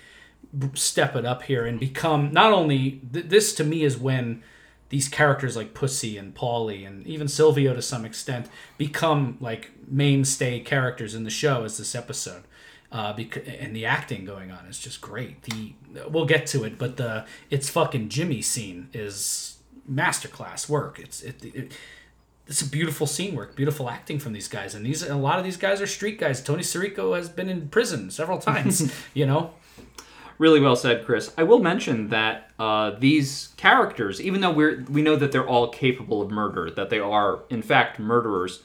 [0.75, 4.43] step it up here and become not only th- this to me is when
[4.89, 10.61] these characters like Pussy and Paulie and even Silvio to some extent become like mainstay
[10.61, 12.45] characters in the show as this episode.
[12.91, 15.43] Uh, because and the acting going on is just great.
[15.43, 15.75] The
[16.09, 19.59] we'll get to it, but the it's fucking Jimmy scene is
[19.91, 20.99] masterclass work.
[20.99, 21.73] It's it, it
[22.47, 25.45] it's a beautiful scene work, beautiful acting from these guys, and these a lot of
[25.45, 26.43] these guys are street guys.
[26.43, 28.91] Tony Sirico has been in prison several times.
[29.15, 29.53] you know,
[30.39, 31.33] Really well said, Chris.
[31.37, 35.69] I will mention that uh, these characters, even though we're we know that they're all
[35.69, 38.63] capable of murder, that they are in fact murderers,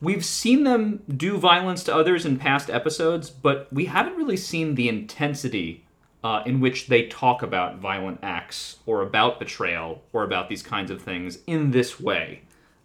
[0.00, 4.74] we've seen them do violence to others in past episodes, but we haven't really seen
[4.74, 5.84] the intensity
[6.22, 10.90] uh, in which they talk about violent acts or about betrayal or about these kinds
[10.90, 12.40] of things in this way.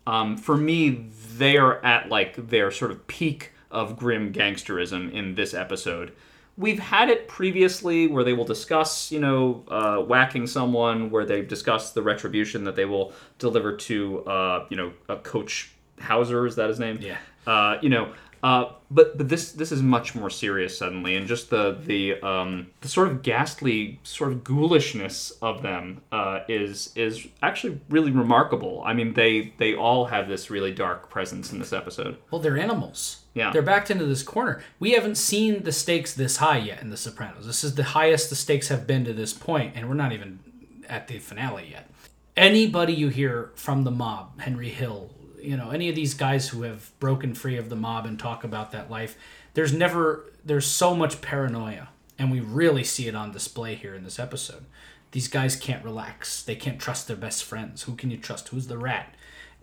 [0.06, 1.06] Um, for me,
[1.38, 6.12] they are at like their sort of peak of grim gangsterism in this episode.
[6.60, 11.48] We've had it previously where they will discuss, you know, uh, whacking someone, where they've
[11.48, 16.56] discussed the retribution that they will deliver to, uh, you know, a Coach Hauser, is
[16.58, 17.00] that his name?
[17.02, 17.18] Yeah.
[17.48, 21.50] Uh, you know, uh, but but this this is much more serious suddenly, and just
[21.50, 27.28] the the um, the sort of ghastly sort of ghoulishness of them uh, is is
[27.42, 28.82] actually really remarkable.
[28.86, 32.18] I mean, they they all have this really dark presence in this episode.
[32.32, 33.24] well they're animals.
[33.40, 33.52] Yeah.
[33.52, 34.62] they're backed into this corner.
[34.80, 37.46] We haven't seen the stakes this high yet in The Sopranos.
[37.48, 40.40] This is the highest the stakes have been to this point, and we're not even
[40.88, 41.90] at the finale yet.
[42.36, 45.10] Anybody you hear from the mob, Henry Hill,
[45.42, 48.44] you know, any of these guys who have broken free of the mob and talk
[48.44, 49.18] about that life,
[49.54, 54.04] there's never there's so much paranoia, and we really see it on display here in
[54.04, 54.66] this episode.
[55.12, 56.44] These guys can't relax.
[56.44, 57.84] They can't trust their best friends.
[57.84, 58.50] Who can you trust?
[58.50, 59.14] Who's the rat?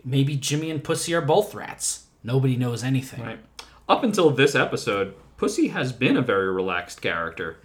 [0.03, 2.05] Maybe Jimmy and Pussy are both rats.
[2.23, 3.23] Nobody knows anything.
[3.23, 3.39] Right.
[3.89, 7.57] Up until this episode, Pussy has been a very relaxed character.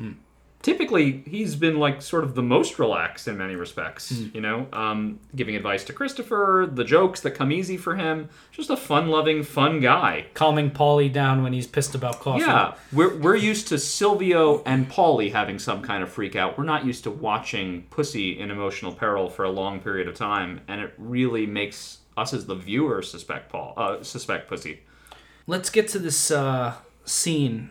[0.60, 4.12] Typically, he's been like sort of the most relaxed in many respects.
[4.12, 8.28] You know, um, giving advice to Christopher, the jokes that come easy for him.
[8.52, 10.26] Just a fun-loving, fun guy.
[10.34, 12.44] Calming Paulie down when he's pissed about coffee.
[12.44, 16.56] Yeah, we're, we're used to Silvio and Paulie having some kind of freak out.
[16.56, 20.60] We're not used to watching Pussy in emotional peril for a long period of time,
[20.68, 24.82] and it really makes us as the viewer suspect Paul, uh, suspect Pussy.
[25.46, 26.74] Let's get to this uh,
[27.04, 27.70] scene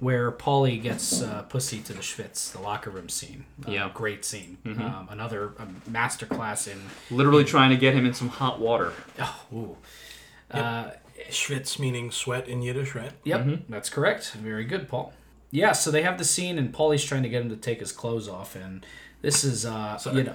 [0.00, 3.44] where Paulie gets uh, Pussy to the Schwitz, the locker room scene.
[3.66, 3.90] Uh, Yeah.
[3.94, 4.58] Great scene.
[4.66, 6.80] Um, another um, masterclass in
[7.16, 8.92] Literally trying to get him in some hot water.
[9.20, 9.76] Oh, ooh.
[10.50, 10.90] Uh,
[11.30, 13.12] Schwitz meaning sweat in Yiddish, right?
[13.24, 14.32] Yep, that's correct.
[14.32, 15.12] Very good, Paul.
[15.52, 17.92] Yeah, so they have the scene, and Paulie's trying to get him to take his
[17.92, 18.84] clothes off, and
[19.20, 20.34] this is, uh, you know,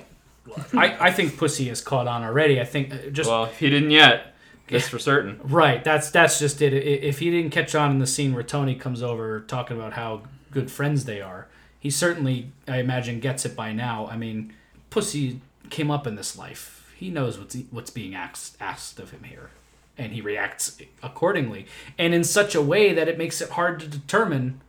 [0.74, 2.62] I, I think Pussy has caught on already.
[2.62, 4.36] I think uh, just Well, he didn't yet.
[4.70, 5.40] That's for certain.
[5.44, 5.84] right.
[5.84, 6.74] That's that's just it.
[6.74, 10.24] If he didn't catch on in the scene where Tony comes over talking about how
[10.52, 11.48] good friends they are,
[11.80, 14.08] he certainly, I imagine, gets it by now.
[14.08, 14.54] I mean,
[14.90, 16.94] Pussy came up in this life.
[16.96, 19.52] He knows what's what's being asked asked of him here,
[19.98, 23.88] and he reacts accordingly, and in such a way that it makes it hard to
[23.88, 24.62] determine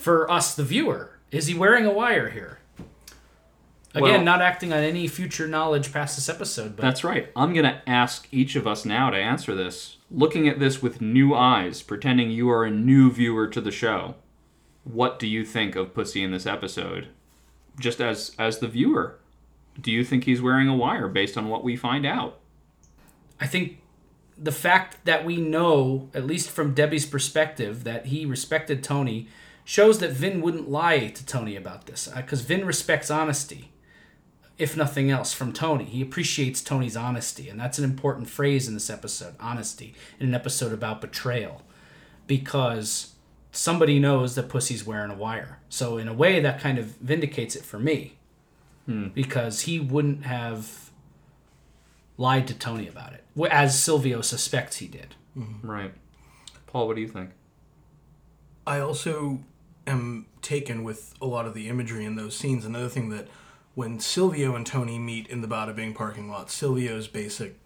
[0.00, 1.10] for us, the viewer.
[1.30, 2.59] Is he wearing a wire here?
[3.92, 7.28] Again, Well- not acting on any future knowledge past this episode, but That's right.
[7.34, 11.00] I'm going to ask each of us now to answer this, looking at this with
[11.00, 14.14] new eyes, pretending you are a new viewer to the show.
[14.84, 17.08] What do you think of Pussy in this episode?
[17.78, 19.18] Just as as the viewer,
[19.80, 22.38] do you think he's wearing a wire based on what we find out?
[23.40, 23.78] I think
[24.38, 29.28] the fact that we know, at least from Debbie's perspective, that he respected Tony
[29.64, 32.08] shows that Vin wouldn't lie to Tony about this.
[32.08, 33.70] Uh, because Vin respects honesty,
[34.60, 35.84] if nothing else, from Tony.
[35.84, 37.48] He appreciates Tony's honesty.
[37.48, 41.62] And that's an important phrase in this episode honesty, in an episode about betrayal.
[42.26, 43.14] Because
[43.52, 45.58] somebody knows that Pussy's wearing a wire.
[45.68, 48.18] So, in a way, that kind of vindicates it for me.
[48.86, 49.08] Hmm.
[49.08, 50.90] Because he wouldn't have
[52.16, 55.14] lied to Tony about it, as Silvio suspects he did.
[55.36, 55.68] Mm-hmm.
[55.68, 55.94] Right.
[56.66, 57.30] Paul, what do you think?
[58.66, 59.40] I also
[59.86, 62.64] am taken with a lot of the imagery in those scenes.
[62.64, 63.26] Another thing that
[63.80, 67.58] when Silvio and Tony meet in the Bada Bing parking lot, Silvio's basic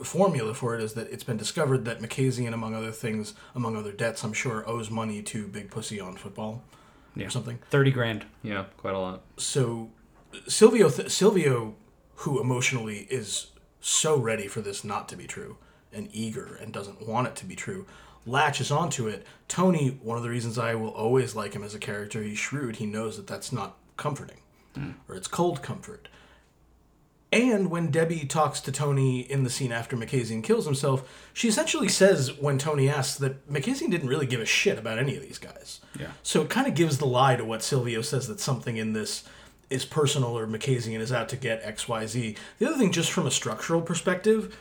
[0.00, 3.90] formula for it is that it's been discovered that Makazian, among other things, among other
[3.90, 6.62] debts, I'm sure, owes money to Big Pussy on football
[7.20, 7.58] or something.
[7.70, 8.26] 30 grand.
[8.44, 9.22] Yeah, quite a lot.
[9.36, 9.90] So
[10.46, 11.74] Silvio, th- Silvio,
[12.14, 13.48] who emotionally is
[13.80, 15.56] so ready for this not to be true
[15.92, 17.84] and eager and doesn't want it to be true,
[18.24, 19.26] latches onto it.
[19.48, 22.76] Tony, one of the reasons I will always like him as a character, he's shrewd.
[22.76, 24.38] He knows that that's not comforting,
[24.76, 26.08] or it's cold comfort.
[27.30, 31.88] And when Debbie talks to Tony in the scene after Makazian kills himself, she essentially
[31.88, 35.38] says when Tony asks that Makazian didn't really give a shit about any of these
[35.38, 35.80] guys.
[35.98, 36.12] Yeah.
[36.22, 39.24] So it kind of gives the lie to what Silvio says that something in this
[39.68, 42.36] is personal or Makazian is out to get XYZ.
[42.58, 44.56] The other thing, just from a structural perspective,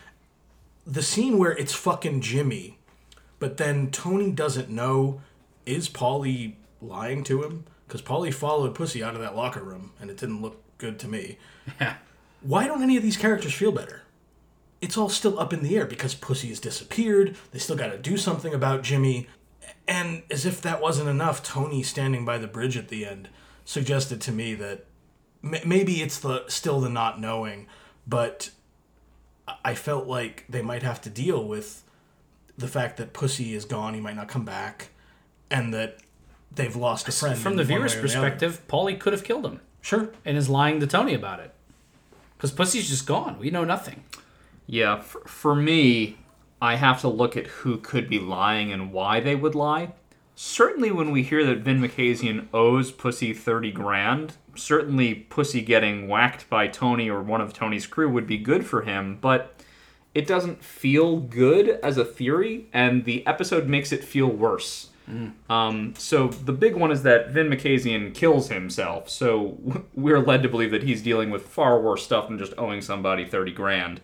[0.85, 2.79] the scene where it's fucking Jimmy,
[3.39, 5.21] but then Tony doesn't know
[5.65, 7.65] is Paulie lying to him?
[7.87, 11.07] Because Paulie followed Pussy out of that locker room and it didn't look good to
[11.07, 11.37] me.
[11.81, 11.95] Yeah.
[12.41, 14.03] Why don't any of these characters feel better?
[14.79, 17.35] It's all still up in the air because Pussy has disappeared.
[17.51, 19.27] They still got to do something about Jimmy.
[19.85, 23.27] And as if that wasn't enough, Tony standing by the bridge at the end
[23.65, 24.85] suggested to me that
[25.43, 27.67] m- maybe it's the still the not knowing,
[28.07, 28.51] but
[29.65, 31.83] I felt like they might have to deal with
[32.57, 34.89] the fact that Pussy is gone, he might not come back,
[35.51, 35.97] and that
[36.57, 37.37] they've lost a friend.
[37.37, 40.09] From the viewer's or the perspective, Paulie could have killed him sure.
[40.25, 41.53] and is lying to Tony about it.
[42.37, 43.39] Because Pussy's just gone.
[43.39, 44.03] We know nothing.
[44.67, 46.17] Yeah, for, for me,
[46.61, 49.93] I have to look at who could be lying and why they would lie.
[50.35, 56.47] Certainly, when we hear that Vin Makazian owes Pussy 30 grand, certainly Pussy getting whacked
[56.47, 59.59] by Tony or one of Tony's crew would be good for him, but
[60.13, 64.89] it doesn't feel good as a theory, and the episode makes it feel worse.
[65.49, 69.09] Um, so the big one is that Vin Makazian kills himself.
[69.09, 69.57] So
[69.95, 73.25] we're led to believe that he's dealing with far worse stuff than just owing somebody
[73.25, 74.01] thirty grand.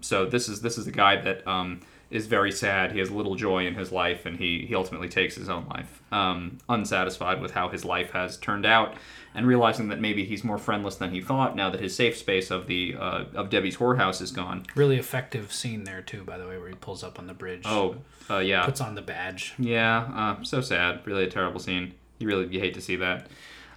[0.00, 2.92] So this is this is a guy that um, is very sad.
[2.92, 6.02] He has little joy in his life, and he he ultimately takes his own life,
[6.12, 8.94] um, unsatisfied with how his life has turned out,
[9.34, 12.50] and realizing that maybe he's more friendless than he thought now that his safe space
[12.50, 14.64] of the uh, of Debbie's whorehouse is gone.
[14.74, 17.62] Really effective scene there, too, by the way, where he pulls up on the bridge.
[17.64, 17.96] Oh,
[18.30, 18.64] uh, yeah.
[18.64, 19.54] Puts on the badge.
[19.58, 21.00] Yeah, uh, so sad.
[21.06, 21.94] Really a terrible scene.
[22.18, 23.26] You really you hate to see that.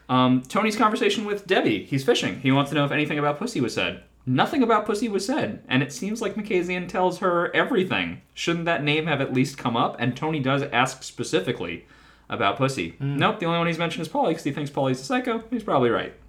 [0.08, 1.84] Um, Tony's conversation with Debbie.
[1.84, 2.40] He's fishing.
[2.42, 4.04] He wants to know if anything about Pussy was said.
[4.26, 8.22] Nothing about Pussy was said, and it seems like Makazian tells her everything.
[8.34, 9.96] Shouldn't that name have at least come up?
[10.00, 11.86] And Tony does ask specifically
[12.30, 12.96] about Pussy.
[13.00, 15.44] Nope, the only one he's mentioned is Paulie because he thinks Paulie's a psycho.
[15.50, 16.14] He's probably right.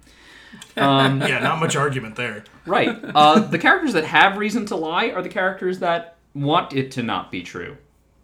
[1.29, 2.43] Yeah, not much argument there.
[2.65, 2.97] Right.
[3.15, 7.03] Uh, the characters that have reason to lie are the characters that want it to
[7.03, 7.77] not be true.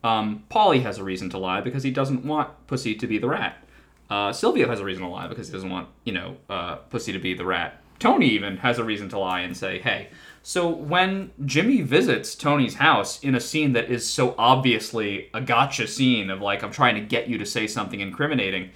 [0.03, 3.27] Um, Paulie has a reason to lie because he doesn't want Pussy to be the
[3.27, 3.63] rat.
[4.09, 7.11] Uh, Silvio has a reason to lie because he doesn't want, you know, uh, Pussy
[7.13, 7.81] to be the rat.
[7.99, 10.09] Tony even has a reason to lie and say, hey.
[10.43, 15.87] So when Jimmy visits Tony's house in a scene that is so obviously a gotcha
[15.87, 18.69] scene of like, I'm trying to get you to say something incriminating,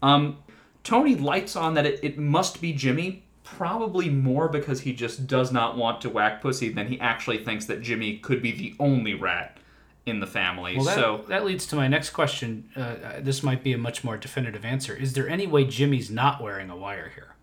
[0.00, 0.38] um,
[0.84, 5.52] Tony lights on that it, it must be Jimmy probably more because he just does
[5.52, 9.14] not want to whack pussy than he actually thinks that Jimmy could be the only
[9.14, 9.58] rat
[10.06, 10.76] in the family.
[10.76, 12.70] Well, that, so that leads to my next question.
[12.74, 14.94] Uh, this might be a much more definitive answer.
[14.94, 17.34] Is there any way Jimmy's not wearing a wire here?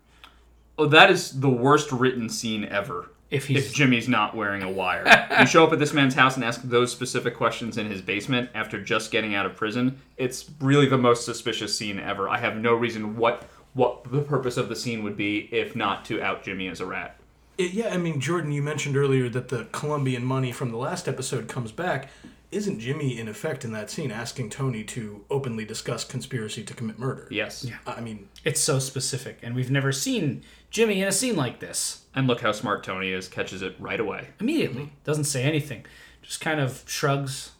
[0.78, 3.10] Oh, that is the worst written scene ever.
[3.28, 5.04] If he's if Jimmy's not wearing a wire.
[5.40, 8.50] you show up at this man's house and ask those specific questions in his basement
[8.54, 10.00] after just getting out of prison.
[10.16, 12.28] It's really the most suspicious scene ever.
[12.28, 16.04] I have no reason what what the purpose of the scene would be if not
[16.06, 17.18] to out Jimmy as a rat.
[17.58, 21.08] It- yeah, I mean, Jordan, you mentioned earlier that the Colombian money from the last
[21.08, 22.08] episode comes back.
[22.52, 26.96] Isn't Jimmy, in effect, in that scene, asking Tony to openly discuss conspiracy to commit
[26.98, 27.26] murder?
[27.30, 27.64] Yes.
[27.64, 27.76] Yeah.
[27.86, 30.42] I mean, it's so specific, and we've never seen
[30.76, 32.02] Jimmy in a scene like this.
[32.14, 34.28] And look how smart Tony is, catches it right away.
[34.38, 34.94] Immediately, mm-hmm.
[35.04, 35.86] doesn't say anything,
[36.20, 37.52] just kind of shrugs,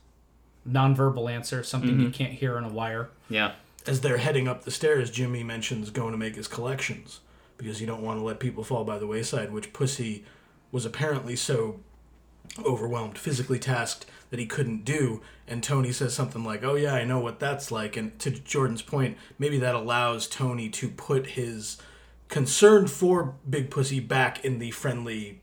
[0.69, 2.11] nonverbal answer, something you mm-hmm.
[2.11, 3.09] can't hear on a wire.
[3.31, 3.53] Yeah.
[3.87, 7.21] as they're heading up the stairs, Jimmy mentions going to make his collections
[7.57, 10.27] because you don't want to let people fall by the wayside, which Pussy
[10.71, 11.81] was apparently so
[12.67, 15.23] overwhelmed, physically tasked, that he couldn't do.
[15.49, 17.97] And Tony says something like, Oh, yeah, I know what that's like.
[17.97, 21.79] And to Jordan's point, maybe that allows Tony to put his
[22.29, 25.41] concern for Big Pussy back in the friendly,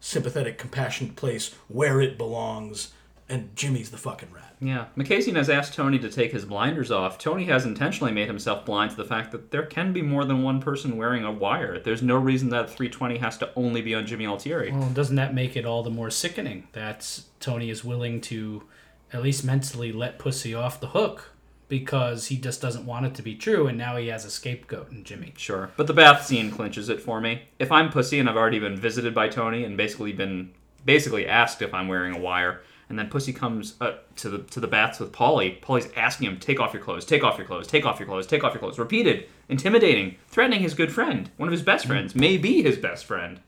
[0.00, 2.92] sympathetic, compassionate place where it belongs.
[3.26, 4.54] And Jimmy's the fucking rat.
[4.60, 4.86] Yeah.
[4.98, 7.16] Makazian has asked Tony to take his blinders off.
[7.18, 10.42] Tony has intentionally made himself blind to the fact that there can be more than
[10.42, 11.78] one person wearing a wire.
[11.78, 14.72] There's no reason that 320 has to only be on Jimmy Altieri.
[14.72, 18.64] Well, doesn't that make it all the more sickening that Tony is willing to
[19.12, 21.33] at least mentally let Pussy off the hook
[21.78, 24.92] because he just doesn't want it to be true, and now he has a scapegoat
[24.92, 25.34] in Jimmy.
[25.36, 25.70] Sure.
[25.76, 27.42] But the bath scene clinches it for me.
[27.58, 30.52] If I'm pussy and I've already been visited by Tony and basically been
[30.84, 34.60] basically asked if I'm wearing a wire, and then pussy comes uh, to the to
[34.60, 37.66] the baths with Paulie, Paulie's asking him, "Take off your clothes, take off your clothes,
[37.66, 41.48] take off your clothes, take off your clothes." Repeated, intimidating, threatening his good friend, one
[41.48, 43.40] of his best friends, maybe his best friend.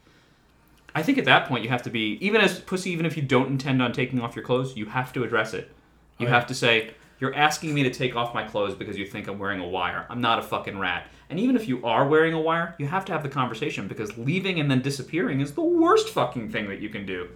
[0.96, 3.22] I think at that point you have to be even as pussy, even if you
[3.22, 5.70] don't intend on taking off your clothes, you have to address it.
[6.18, 6.48] You Oh, have yeah.
[6.48, 6.90] to say,
[7.20, 10.06] "You're asking me to take off my clothes because you think I'm wearing a wire.
[10.08, 13.04] I'm not a fucking rat." And even if you are wearing a wire, you have
[13.06, 16.80] to have the conversation because leaving and then disappearing is the worst fucking thing that
[16.80, 17.28] you can do.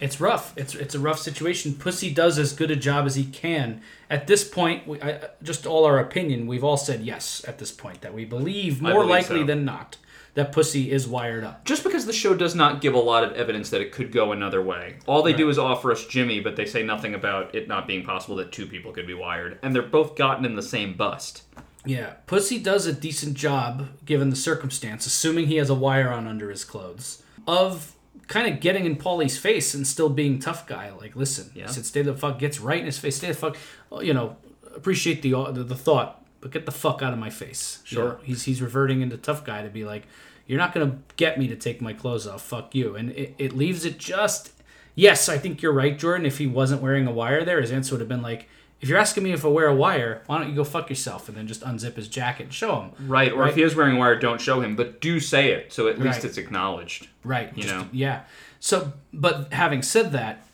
[0.00, 0.56] It's rough.
[0.56, 1.74] It's it's a rough situation.
[1.74, 3.82] Pussy does as good a job as he can.
[4.08, 7.70] At this point, we, I, just all our opinion, we've all said yes at this
[7.70, 9.44] point that we believe more believe likely so.
[9.44, 9.98] than not
[10.34, 11.64] that Pussy is wired up.
[11.64, 14.32] Just because the show does not give a lot of evidence that it could go
[14.32, 14.96] another way.
[15.06, 18.04] All they do is offer us Jimmy, but they say nothing about it not being
[18.04, 19.58] possible that two people could be wired.
[19.62, 21.42] And they're both gotten in the same bust.
[21.84, 26.26] Yeah, Pussy does a decent job given the circumstance, assuming he has a wire on
[26.26, 27.94] under his clothes, of
[28.28, 30.90] kind of getting in Paulie's face and still being tough guy.
[30.92, 31.66] Like, listen, Yeah.
[31.66, 33.16] he said, "Stay the fuck," gets right in his face.
[33.16, 33.56] Stay the fuck.
[34.02, 34.36] You know,
[34.76, 37.80] appreciate the the, the thought, but get the fuck out of my face.
[37.86, 38.04] You Sure.
[38.10, 40.04] know, he's he's reverting into tough guy to be like,
[40.46, 42.42] "You're not gonna get me to take my clothes off.
[42.42, 44.52] Fuck you." And it, it leaves it just.
[44.94, 46.26] Yes, I think you're right, Jordan.
[46.26, 48.48] If he wasn't wearing a wire there, his answer would have been like,
[48.80, 51.28] if you're asking me if I wear a wire, why don't you go fuck yourself
[51.28, 52.90] and then just unzip his jacket and show him?
[53.08, 53.50] Right, or Right.
[53.50, 55.98] if he is wearing a wire, don't show him, but do say it, so at
[55.98, 56.24] least Right.
[56.24, 57.06] it's acknowledged.
[57.22, 57.50] Right.
[57.54, 57.88] You just- know?
[57.92, 58.22] Yeah.
[58.58, 60.44] So, but having said that,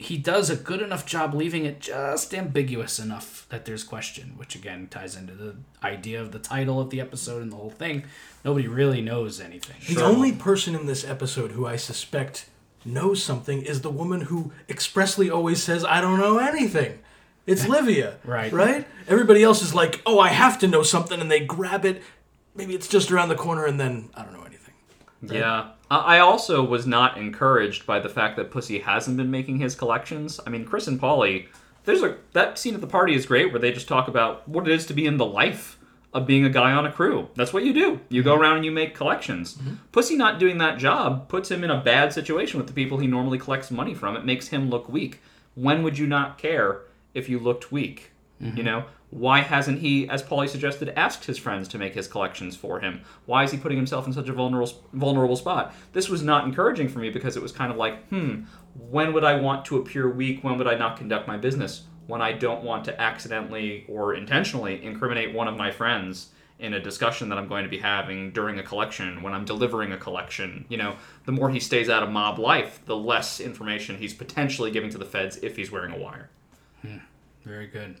[0.00, 4.54] he does a good enough job leaving it just ambiguous enough that there's question, which
[4.54, 8.04] again ties into the idea of the title of the episode and the whole thing.
[8.42, 9.76] Nobody really knows anything.
[9.94, 12.48] The only person in this episode who I suspect
[12.82, 17.00] knows something is the woman who expressly always says, I don't know anything.
[17.46, 18.16] It's Livia.
[18.24, 18.50] Right.
[18.50, 18.88] Right?
[19.06, 22.02] Everybody else is like, oh, I have to know something, and they grab it.
[22.54, 24.59] Maybe it's just around the corner, and then I don't know anything.
[25.22, 25.70] Yeah.
[25.90, 30.38] I also was not encouraged by the fact that Pussy hasn't been making his collections.
[30.46, 31.48] I mean, Chris and Paulie,
[31.84, 34.68] there's a that scene at the party is great where they just talk about what
[34.68, 35.78] it is to be in the life
[36.12, 37.28] of being a guy on a crew.
[37.34, 38.00] That's what you do.
[38.08, 38.42] You go mm-hmm.
[38.42, 39.54] around and you make collections.
[39.54, 39.74] Mm-hmm.
[39.92, 43.06] Pussy not doing that job puts him in a bad situation with the people he
[43.06, 44.16] normally collects money from.
[44.16, 45.20] It makes him look weak.
[45.54, 46.82] When would you not care
[47.14, 48.10] if you looked weak?
[48.40, 48.64] You mm-hmm.
[48.64, 52.78] know, why hasn't he, as Paulie suggested, asked his friends to make his collections for
[52.80, 53.02] him?
[53.26, 55.74] Why is he putting himself in such a vulnerable vulnerable spot?
[55.92, 58.42] This was not encouraging for me because it was kind of like, hmm,
[58.88, 60.44] when would I want to appear weak?
[60.44, 61.82] When would I not conduct my business?
[62.06, 66.30] When I don't want to accidentally or intentionally incriminate one of my friends
[66.60, 69.92] in a discussion that I'm going to be having during a collection, when I'm delivering
[69.92, 70.66] a collection.
[70.68, 74.70] You know, the more he stays out of mob life, the less information he's potentially
[74.70, 76.28] giving to the feds if he's wearing a wire.
[76.82, 76.98] Hmm.
[77.44, 77.96] Very good.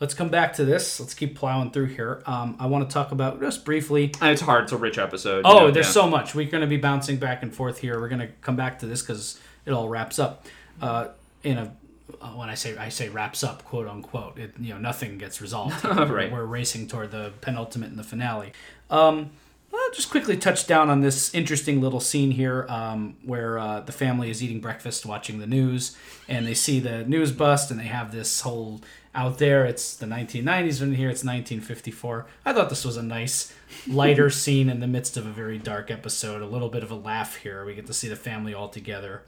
[0.00, 1.00] Let's come back to this.
[1.00, 2.22] Let's keep plowing through here.
[2.24, 4.64] Um, I want to talk about just briefly And it's hard.
[4.64, 5.38] It's a rich episode.
[5.44, 5.92] you Oh, know, there's yeah.
[5.92, 6.34] so much.
[6.36, 8.00] We're going to be bouncing back and forth here.
[8.00, 10.46] We're going to come back to this because it all wraps up.
[10.80, 11.08] Uh,
[11.42, 11.74] in a
[12.22, 15.40] uh, when I say I say wraps up, quote unquote, it, you know nothing gets
[15.42, 15.84] resolved.
[15.84, 16.30] Right.
[16.32, 18.52] We're racing toward the penultimate and the finale.
[18.90, 19.30] Um,
[19.74, 23.92] I'll just quickly touch down on this interesting little scene here um, where uh, the
[23.92, 25.96] family is eating breakfast, watching the news,
[26.28, 28.80] and they see the news bust, and they have this whole
[29.18, 29.66] out there.
[29.66, 32.26] It's the 1990s, and here it's 1954.
[32.44, 33.52] I thought this was a nice,
[33.88, 36.40] lighter scene in the midst of a very dark episode.
[36.40, 37.64] A little bit of a laugh here.
[37.64, 39.24] We get to see the family all together.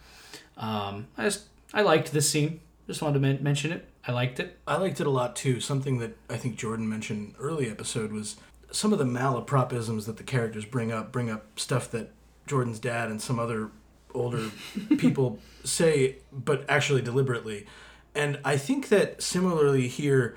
[0.56, 2.60] Um, I just I liked this scene.
[2.86, 3.88] Just wanted to men- mention it.
[4.06, 4.58] I liked it.
[4.64, 5.58] I liked it a lot too.
[5.60, 8.36] Something that I think Jordan mentioned early episode was
[8.70, 11.10] some of the malapropisms that the characters bring up.
[11.10, 12.12] Bring up stuff that
[12.46, 13.70] Jordan's dad and some other
[14.14, 14.50] older
[14.98, 17.66] people say, but actually deliberately.
[18.14, 20.36] And I think that similarly here,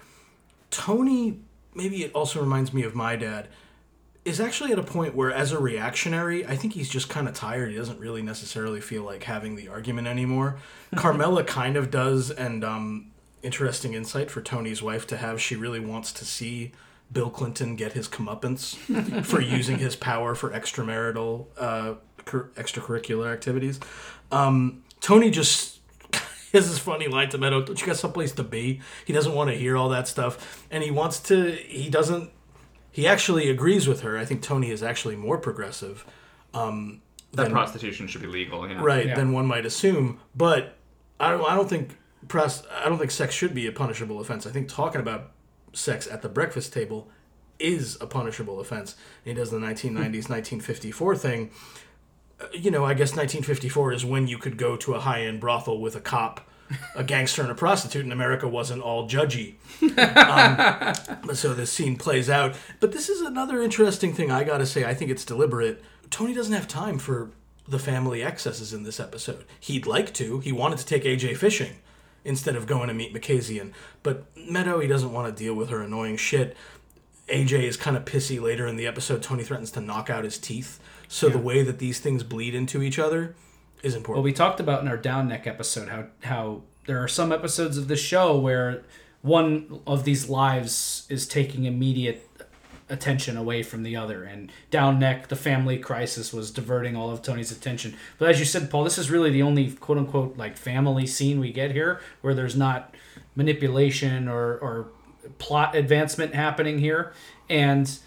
[0.70, 1.40] Tony.
[1.76, 3.48] Maybe it also reminds me of my dad.
[4.26, 7.34] Is actually at a point where, as a reactionary, I think he's just kind of
[7.34, 7.72] tired.
[7.72, 10.60] He doesn't really necessarily feel like having the argument anymore.
[10.96, 13.12] Carmela kind of does, and um,
[13.42, 15.42] interesting insight for Tony's wife to have.
[15.42, 16.72] She really wants to see
[17.12, 18.76] Bill Clinton get his comeuppance
[19.26, 21.96] for using his power for extramarital, uh,
[22.26, 23.80] cur- extracurricular activities.
[24.32, 25.73] Um, Tony just
[26.54, 28.82] has this funny line to Meadow, don't you got someplace to be?
[29.06, 30.66] He doesn't want to hear all that stuff.
[30.72, 32.30] And he wants to, he doesn't,
[32.92, 34.18] he actually agrees with her.
[34.18, 36.06] I think Tony is actually more progressive.
[36.54, 37.02] Um,
[37.34, 38.68] That than- prostitution should be legal.
[38.70, 38.80] Yeah.
[38.82, 39.16] right Yeah.
[39.16, 40.20] than one might assume.
[40.36, 40.78] But
[41.20, 41.98] I don't, I don't think
[42.28, 44.46] press I don't think sex should be a punishable offense.
[44.48, 45.32] I think talking about
[45.74, 47.10] sex at the breakfast table
[47.60, 48.96] is a punishable offense.
[49.26, 51.52] And he does the 1990s 1954 thing.
[52.52, 55.96] You know, I guess 1954 is when you could go to a high-end brothel with
[55.96, 56.42] a cop,
[56.96, 59.56] a gangster, and a prostitute, and America wasn't all judgy.
[59.84, 62.56] Um, so this scene plays out.
[62.80, 64.86] But this is another interesting thing I gotta say.
[64.86, 65.84] I think it's deliberate.
[66.10, 67.32] Tony doesn't have time for
[67.68, 69.46] the family excesses in this episode.
[69.60, 70.40] He'd like to.
[70.40, 71.78] He wanted to take AJ fishing
[72.26, 73.72] instead of going to meet Makazian.
[74.02, 76.56] But Meadow, he doesn't want to deal with her annoying shit.
[77.28, 79.22] AJ is kind of pissy later in the episode.
[79.24, 80.80] Tony threatens to knock out his teeth.
[81.14, 83.36] So the way that these things bleed into each other
[83.84, 84.16] is important.
[84.16, 87.78] Well, we talked about in our down neck episode how how there are some episodes
[87.78, 88.82] of the show where
[89.22, 92.28] one of these lives is taking immediate
[92.90, 94.24] attention away from the other.
[94.24, 97.96] And down neck the family crisis was diverting all of tony's attention.
[98.18, 101.40] But as you said paul this is really the only quote unquote like family scene
[101.40, 102.96] we get here where there's not
[103.36, 104.88] manipulation or or
[105.38, 107.14] plot advancement happening here.
[107.50, 108.00] And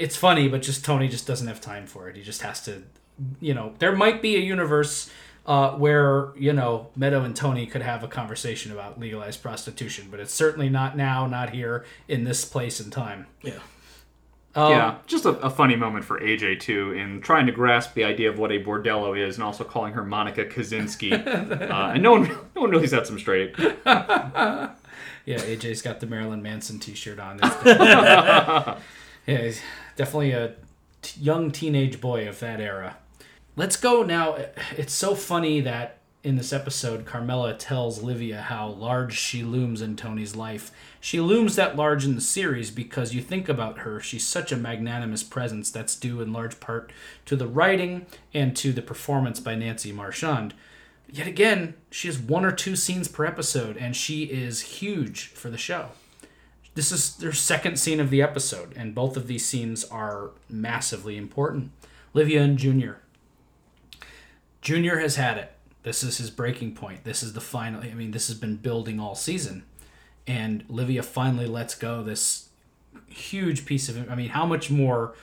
[0.00, 2.82] it's funny but just tony just doesn't have time for it he just has to
[3.40, 5.10] you know there might be a universe
[5.46, 10.20] uh, where you know Meadow and Tony could have a conversation about legalized prostitution, but
[10.20, 13.26] it's certainly not now, not here in this place and time.
[13.42, 13.58] yeah.
[14.52, 18.02] Um, yeah, just a, a funny moment for AJ too in trying to grasp the
[18.02, 21.12] idea of what a bordello is, and also calling her Monica Kaczynski.
[21.70, 23.54] uh, and no one, no one really sets him straight.
[25.26, 27.38] Yeah, AJ's got the Marilyn Manson T-shirt on.
[27.42, 28.76] Yeah,
[29.42, 29.60] he's
[29.96, 30.54] definitely a
[31.02, 32.96] t- young teenage boy of that era.
[33.56, 34.36] Let's go now.
[34.76, 39.96] It's so funny that in this episode, Carmela tells Livia how large she looms in
[39.96, 40.70] Tony's life.
[41.00, 44.56] She looms that large in the series because you think about her, she's such a
[44.56, 46.92] magnanimous presence that's due in large part
[47.24, 50.52] to the writing and to the performance by Nancy Marchand.
[51.10, 55.48] Yet again, she has one or two scenes per episode, and she is huge for
[55.48, 55.88] the show.
[56.74, 61.16] This is their second scene of the episode, and both of these scenes are massively
[61.16, 61.72] important.
[62.14, 63.00] Livia and Junior.
[64.62, 65.52] Junior has had it.
[65.82, 67.04] This is his breaking point.
[67.04, 67.82] This is the final.
[67.82, 69.64] I mean, this has been building all season,
[70.26, 72.50] and Livia finally lets go this
[73.08, 74.10] huge piece of.
[74.10, 75.14] I mean, how much more?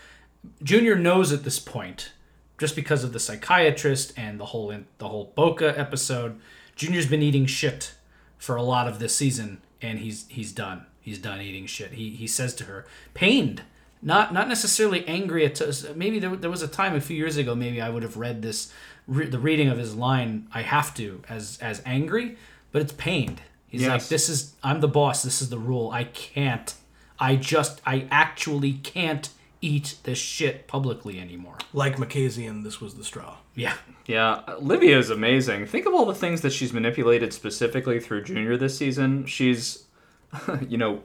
[0.63, 2.11] Junior knows at this point,
[2.57, 6.39] just because of the psychiatrist and the whole the whole Boca episode.
[6.75, 7.93] Junior's been eating shit
[8.37, 10.85] for a lot of this season, and he's he's done.
[11.07, 11.93] He's done eating shit.
[11.93, 13.61] He he says to her, pained,
[14.01, 15.85] not not necessarily angry at us.
[15.95, 17.55] Maybe there, there was a time a few years ago.
[17.55, 18.73] Maybe I would have read this,
[19.07, 20.49] re- the reading of his line.
[20.53, 22.35] I have to as as angry,
[22.73, 23.39] but it's pained.
[23.69, 25.23] He's like, this is I'm the boss.
[25.23, 25.91] This is the rule.
[25.91, 26.73] I can't.
[27.17, 29.29] I just I actually can't
[29.61, 31.57] eat this shit publicly anymore.
[31.71, 33.37] Like Makazian, this was the straw.
[33.55, 33.75] Yeah.
[34.07, 35.67] Yeah, Livia is amazing.
[35.67, 39.25] Think of all the things that she's manipulated specifically through Junior this season.
[39.25, 39.86] She's,
[40.67, 41.01] you know,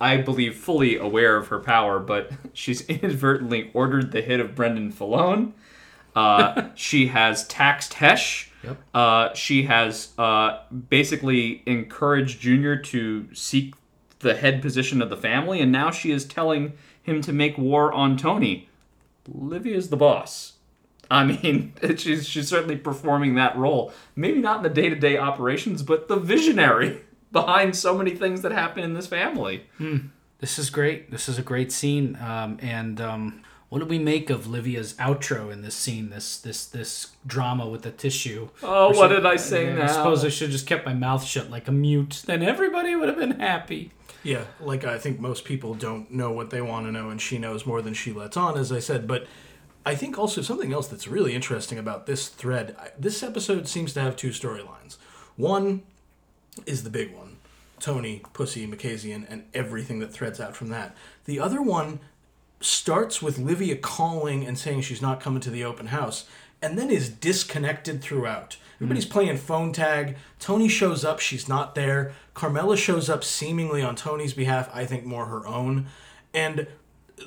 [0.00, 4.92] I- believe fully aware of her power, but she's inadvertently ordered the hit of Brendan
[4.92, 5.52] Filone.
[6.14, 8.50] Uh, she has taxed Hesh.
[8.64, 8.78] Yep.
[8.92, 13.74] Uh, she has uh, basically encouraged Junior to seek
[14.18, 17.92] the head position of the family, and now she is telling him to make war
[17.92, 18.68] on Tony.
[19.28, 20.54] Livia's the boss.
[21.10, 23.92] I mean, she's she's certainly performing that role.
[24.16, 27.02] Maybe not in the day to day operations, but the visionary
[27.32, 29.64] behind so many things that happen in this family.
[30.38, 31.10] This is great.
[31.10, 32.16] This is a great scene.
[32.20, 36.10] Um, and um, what did we make of Livia's outro in this scene?
[36.10, 38.48] This this this drama with the tissue.
[38.62, 39.84] Oh, Or what should- did I say yeah, now?
[39.84, 42.22] I suppose I should have just kept my mouth shut like a mute.
[42.26, 43.92] Then everybody would have been happy.
[44.22, 47.38] Yeah, like I think most people don't know what they want to know, and she
[47.38, 49.06] knows more than she lets on, as I said.
[49.06, 49.26] But
[49.86, 54.00] I think also something else that's really interesting about this thread this episode seems to
[54.00, 54.96] have two storylines.
[55.36, 55.82] One
[56.66, 57.36] is the big one
[57.80, 60.96] Tony, Pussy, Makazian, and everything that threads out from that.
[61.26, 62.00] The other one
[62.60, 66.26] starts with Livia calling and saying she's not coming to the open house,
[66.60, 68.56] and then is disconnected throughout.
[68.76, 69.12] Everybody's hmm.
[69.12, 70.16] playing phone tag.
[70.40, 72.12] Tony shows up, she's not there.
[72.34, 75.86] Carmela shows up seemingly on Tony's behalf, I think more her own.
[76.34, 76.66] And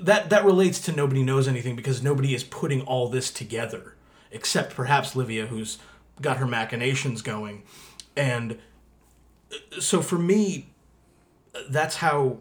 [0.01, 3.95] that that relates to nobody knows anything because nobody is putting all this together
[4.31, 5.77] except perhaps Livia who's
[6.21, 7.63] got her machinations going.
[8.15, 8.57] And
[9.79, 10.67] so for me
[11.69, 12.37] that's how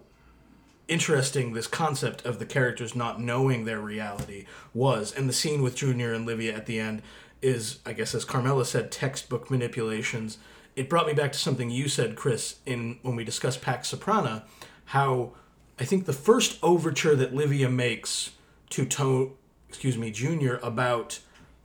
[0.91, 4.45] interesting this concept of the characters not knowing their reality
[4.75, 5.15] was.
[5.15, 7.03] And the scene with Junior and Livia at the end
[7.41, 10.39] is, I guess, as Carmela said, textbook manipulations.
[10.75, 14.43] It brought me back to something you said, Chris, in when we discussed Pax Soprana,
[14.87, 15.33] how
[15.79, 18.31] I think the first overture that Livia makes
[18.71, 19.37] to to
[19.69, 21.21] excuse me, Junior about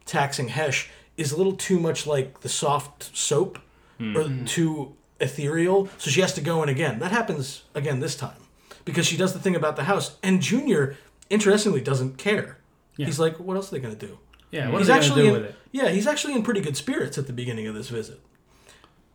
[0.06, 3.58] taxing Hesh is a little too much like the soft soap
[4.00, 4.46] or hmm.
[4.46, 5.90] too ethereal.
[5.98, 7.00] So she has to go in again.
[7.00, 8.38] That happens again this time
[8.84, 10.98] because she does the thing about the house, and Junior,
[11.30, 12.58] interestingly, doesn't care.
[12.98, 14.18] He's like, "What else are they going to do?"
[14.52, 17.68] Yeah, what he's actually in, yeah, he's actually in pretty good spirits at the beginning
[17.68, 18.22] of this visit.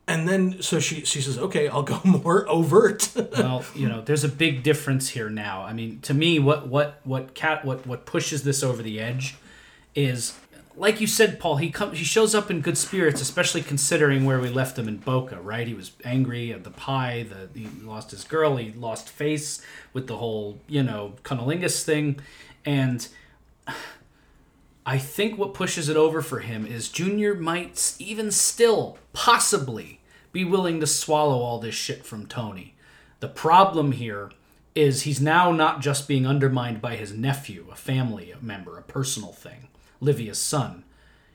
[0.07, 4.25] And then so she she says, "Okay, I'll go more overt." well, you know, there's
[4.25, 5.63] a big difference here now.
[5.63, 9.37] I mean, to me, what what what cat what what pushes this over the edge
[9.95, 10.37] is,
[10.77, 11.57] like you said, Paul.
[11.57, 14.99] He comes, he shows up in good spirits, especially considering where we left him in
[14.99, 15.41] Boca.
[15.41, 15.67] Right?
[15.67, 17.25] He was angry at the pie.
[17.25, 18.57] The he lost his girl.
[18.57, 19.63] He lost face
[19.93, 22.21] with the whole you know cunnilingus thing,
[22.65, 23.07] and.
[24.87, 30.01] I think what pushes it over for him is Junior might even still possibly
[30.33, 32.75] be willing to swallow all this shit from Tony.
[33.21, 34.31] The problem here
[34.75, 39.33] is he's now not just being undermined by his nephew, a family member, a personal
[39.33, 39.69] thing,
[40.01, 40.85] Livia's son.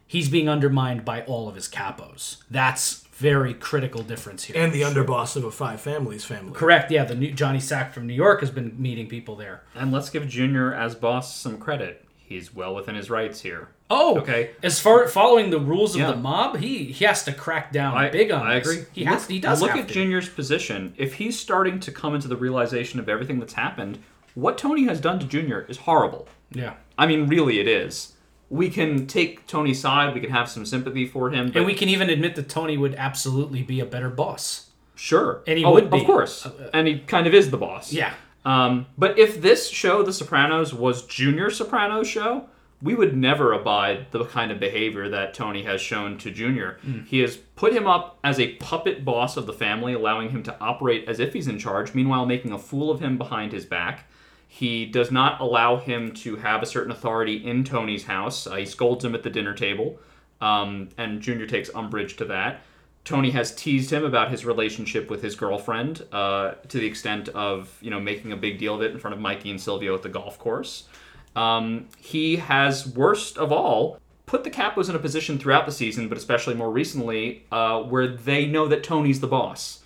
[0.07, 2.38] He's being undermined by all of his capos.
[2.49, 4.61] That's very critical difference here.
[4.61, 6.53] and the underboss of a five families family.
[6.53, 7.05] Correct, yeah.
[7.05, 9.63] The new Johnny Sack from New York has been meeting people there.
[9.74, 12.03] And let's give Junior as boss some credit.
[12.18, 13.70] He's well within his rights here.
[13.89, 14.49] Oh, Okay.
[14.63, 16.11] As far following the rules of Yeah.
[16.11, 18.68] the mob, he he has to crack down I, big on I this.
[18.68, 18.86] agree.
[18.93, 19.28] He has.
[19.28, 19.93] He does Look have at to.
[19.93, 20.93] Junior's position.
[20.97, 23.99] If he's starting to come into the realization of everything that's happened,
[24.34, 26.28] what Tony has done to Junior is horrible.
[26.51, 26.74] Yeah.
[26.97, 28.13] I mean, really, it is.
[28.50, 30.14] We can take Tony's side.
[30.14, 31.48] We can have some sympathy for him.
[31.48, 34.70] But And we can even admit that Tony would absolutely be a better boss.
[34.98, 36.00] sure, And he Oh, would be.
[36.00, 37.91] of course, uh, uh, and he kind of is the boss.
[37.91, 38.14] Yeah.
[38.46, 42.46] Um, but if this show, The Sopranos, was Junior Sopranos show,
[42.82, 46.78] we would never abide the kind of behavior that Tony has shown to Junior.
[46.84, 47.00] Hmm.
[47.08, 50.56] He has put him up as a puppet boss of the family, allowing him to
[50.62, 54.08] operate as if he's in charge, meanwhile making a fool of him behind his back.
[54.56, 58.47] He does not allow him to have a certain authority in Tony's house.
[58.47, 59.99] Uh, he scolds him at the dinner table,
[60.39, 62.62] um, and Junior takes umbrage to that.
[63.03, 67.78] Tony has teased him about his relationship with his girlfriend uh, to the extent of
[67.82, 70.03] you know making a big deal of it in front of Mikey and Silvio at
[70.03, 70.88] the golf course.
[71.36, 76.08] Um, he has, worst of all, put the Capos in a position throughout the season,
[76.08, 79.82] but especially more recently, uh, where they know that Tony's the boss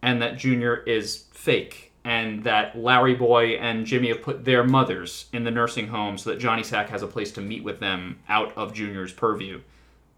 [0.00, 5.26] and that Junior is fake, and that Larry Boy and Jimmy have put their mothers
[5.32, 8.18] in the nursing home so that Johnny Sack has a place to meet with them
[8.28, 9.60] out of Junior's purview.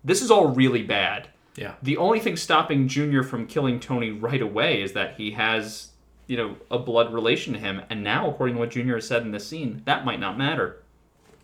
[0.03, 1.29] This is all really bad.
[1.57, 1.75] Yeah.
[1.83, 5.91] The only thing stopping Junior from killing Tony right away is that he has,
[6.27, 7.83] you know, a blood relation to him.
[7.91, 10.83] And now, according to what Junior has said in this scene, that might not matter.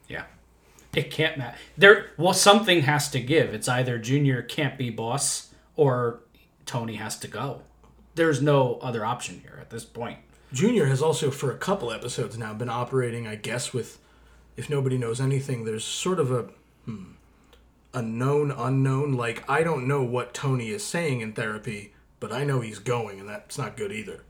[0.08, 0.24] Yeah.
[0.94, 1.56] It can't matter.
[1.76, 3.54] There well something has to give.
[3.54, 6.20] It's either Junior can't be boss or
[6.66, 7.62] Tony has to go.
[8.16, 10.18] There's no other option here at this point.
[10.52, 13.98] Junior has also, for a couple episodes now, been operating, I guess, with,
[14.56, 16.48] if nobody knows anything, there's sort of a,
[16.84, 17.12] hmm,
[17.94, 19.14] a known unknown.
[19.14, 23.20] Like, I don't know what Tony is saying in therapy, but I know he's going,
[23.20, 24.22] and that's not good either.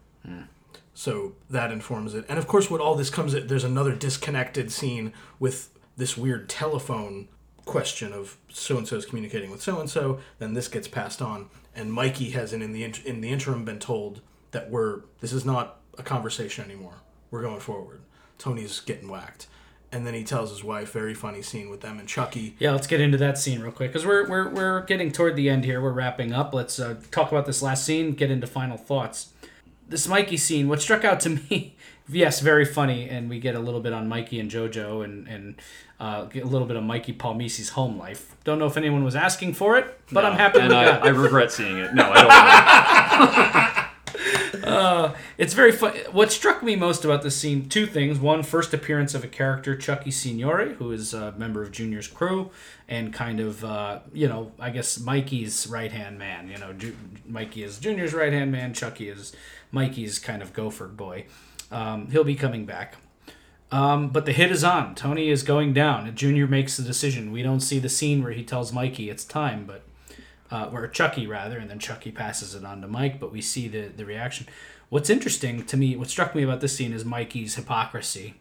[0.93, 2.27] So that informs it.
[2.29, 6.49] And of course, what all this comes at, there's another disconnected scene with this weird
[6.49, 7.29] telephone
[7.64, 10.21] question of so and so's communicating with so and so.
[10.39, 13.79] Then this gets passed on, and Mikey hasn't in the int- in the interim been
[13.79, 16.95] told that we're this is not a conversation anymore.
[17.30, 18.03] We're going forward.
[18.38, 19.47] Tony's getting whacked,
[19.93, 20.93] and then he tells his wife.
[20.93, 22.57] Very funny scene with them and Chucky.
[22.59, 25.49] Yeah, let's get into that scene real quick because we're, we're we're getting toward the
[25.49, 25.80] end here.
[25.80, 26.55] We're wrapping up.
[26.55, 28.12] Let's uh, talk about this last scene.
[28.12, 29.32] Get into final thoughts.
[29.88, 30.68] This Mikey scene.
[30.68, 31.76] What struck out to me
[32.12, 35.55] yes, very funny, and we get a little bit on Mikey and JoJo, and and
[35.99, 38.36] uh, get a little bit of Mikey Palmice's home life.
[38.45, 41.07] Don't know if anyone was asking for it, but I'm happy and we I, got.
[41.07, 41.95] I regret seeing it.
[41.95, 43.76] No, I don't.
[45.39, 45.93] It's very fun.
[46.13, 48.19] What struck me most about this scene, two things.
[48.19, 52.51] One, first appearance of a character, Chucky Signore, who is a member of Junior's crew
[52.89, 56.49] and kind of, uh, you know, I guess Mikey's right hand man.
[56.49, 56.97] You know, Ju-
[57.27, 58.75] Mikey is Junior's right hand man.
[58.75, 59.33] Chucky is
[59.73, 61.27] Mikey's kind of gopher boy.
[61.71, 62.97] Um, he'll be coming back.
[63.73, 64.97] Um, but the hit is on.
[64.97, 66.13] Tony is going down.
[66.17, 67.31] Junior makes the decision.
[67.31, 69.83] We don't see the scene where he tells Mikey it's time, but
[70.51, 73.20] uh, or Chucky rather, and then Chucky passes it on to Mike.
[73.20, 74.46] But we see the the reaction.
[74.88, 78.34] What's interesting to me, what struck me about this scene is Mikey's hypocrisy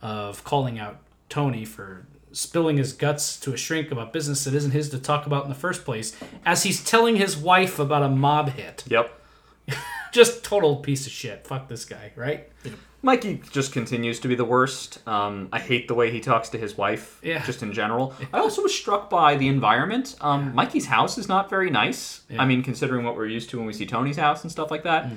[0.00, 0.98] of calling out
[1.28, 5.26] Tony for spilling his guts to a shrink about business that isn't his to talk
[5.26, 8.84] about in the first place, as he's telling his wife about a mob hit.
[8.88, 9.12] Yep.
[10.12, 11.46] Just total piece of shit.
[11.46, 12.48] Fuck this guy, right?
[13.04, 15.06] Mikey just continues to be the worst.
[15.08, 17.44] Um, I hate the way he talks to his wife, Yeah.
[17.44, 18.14] just in general.
[18.32, 20.14] I also was struck by the environment.
[20.20, 22.22] Um, Mikey's house is not very nice.
[22.38, 24.84] I mean, considering what we're used to when we see Tony's house and stuff like
[24.84, 25.10] that.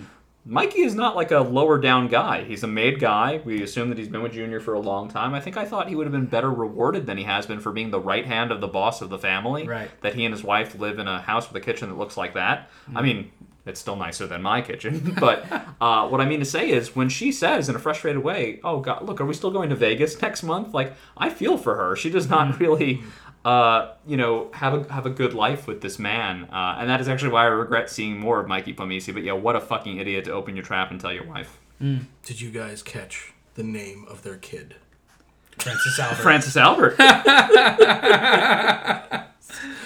[0.47, 2.43] Mikey is not like a lower down guy.
[2.43, 3.41] He's a made guy.
[3.43, 5.33] We assume that he's been with Junior for a long time.
[5.33, 7.71] I think I thought he would have been better rewarded than he has been for
[7.71, 9.67] being the right hand of the boss of the family.
[9.67, 9.89] Right.
[10.01, 12.36] That he and his wife live in a house with a kitchen that looks like
[12.36, 12.69] that.
[12.95, 13.31] I mean,
[13.66, 15.16] it's still nicer than my kitchen.
[15.20, 15.45] But
[15.82, 18.80] uh, what I mean to say is, when she says in a frustrated way, "Oh
[18.80, 21.95] God, look, are we still going to Vegas next month?" Like, I feel for her.
[21.95, 23.01] She does not really,
[23.43, 27.01] uh, you know, have a have a good life with this man, uh, and that
[27.01, 29.11] is actually why I regret seeing more of Mikey Palmice.
[29.13, 31.59] But yeah, what a fucking idiot to open your trap and tell your wife.
[31.80, 34.76] Did you guys catch the name of their kid?
[35.59, 36.22] Francis Albert.
[36.22, 36.95] Francis Albert.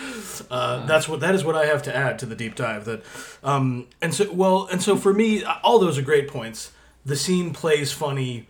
[0.49, 2.85] Uh, that's what that is what I have to add to the deep dive.
[2.85, 3.03] That,
[3.43, 6.71] um, and so well, and so for me, all those are great points.
[7.05, 8.47] The scene plays funny,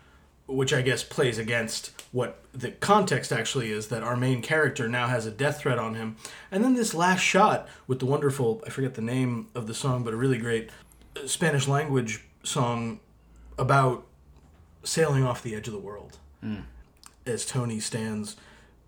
[0.47, 3.87] which I guess plays against what the context actually is.
[3.89, 6.15] That our main character now has a death threat on him,
[6.51, 10.03] and then this last shot with the wonderful I forget the name of the song,
[10.03, 10.69] but a really great
[11.17, 12.99] uh, Spanish language song
[13.57, 14.05] about
[14.83, 16.17] sailing off the edge of the world
[17.25, 18.37] as Tony stands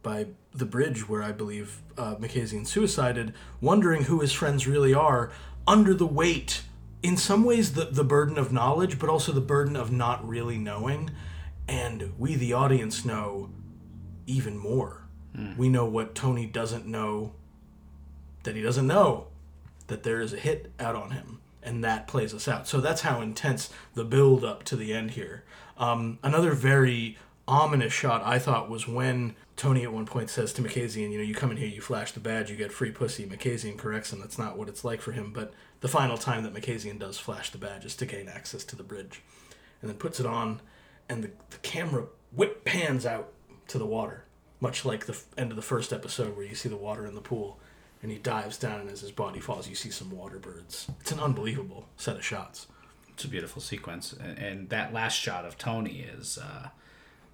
[0.03, 5.31] by the bridge where I believe uh, Makazian suicided, wondering who his friends really are,
[5.67, 6.63] under the weight,
[7.03, 10.57] in some ways, the, the burden of knowledge, but also the burden of not really
[10.57, 11.11] knowing.
[11.67, 13.49] And we, the audience, know
[14.27, 15.01] even more.
[15.57, 17.33] We know what Tony doesn't know
[18.43, 19.27] that he doesn't know
[19.87, 22.67] that there is a hit out on him, and that plays us out.
[22.67, 25.43] So that's how intense the build up to the end here.
[25.77, 30.63] Um, another very ominous shot I thought was when Tony at one point says to
[30.63, 33.27] Makazian, you know, you come in here, you flash the badge, you get free pussy.
[33.27, 36.53] Makazian corrects him that's not what it's like for him, but the final time that
[36.55, 39.21] Makazian does flash the badge is to gain access to the bridge.
[39.79, 40.61] And then puts it on,
[41.07, 43.33] and the, the camera whip pans out
[43.67, 44.25] to the water,
[44.61, 47.13] much like the f- end of the first episode where you see the water in
[47.13, 47.59] the pool.
[48.01, 50.89] And he dives down, and as his body falls, you see some water birds.
[51.01, 52.65] It's an unbelievable set of shots.
[53.09, 56.69] It's a beautiful sequence, and, and that last shot of Tony is, uh,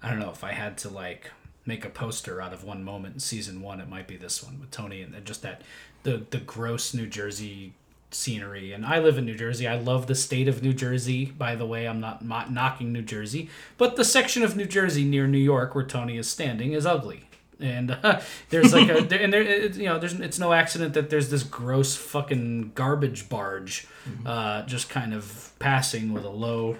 [0.02, 1.30] I don't know if I had to like
[1.68, 4.58] make a poster out of one moment in season one, it might be this one
[4.58, 5.62] with Tony and just that
[6.02, 7.74] the the gross New Jersey
[8.10, 8.72] scenery.
[8.72, 9.68] And I live in New Jersey.
[9.68, 11.26] I love the state of New Jersey.
[11.26, 15.04] By the way, I'm not mo- knocking New Jersey, but the section of New Jersey
[15.04, 17.27] near New York where Tony is standing is ugly.
[17.60, 20.94] And uh, there's like a there, and there it, you know there's it's no accident
[20.94, 23.86] that there's this gross fucking garbage barge
[24.24, 26.76] uh, just kind of passing with a low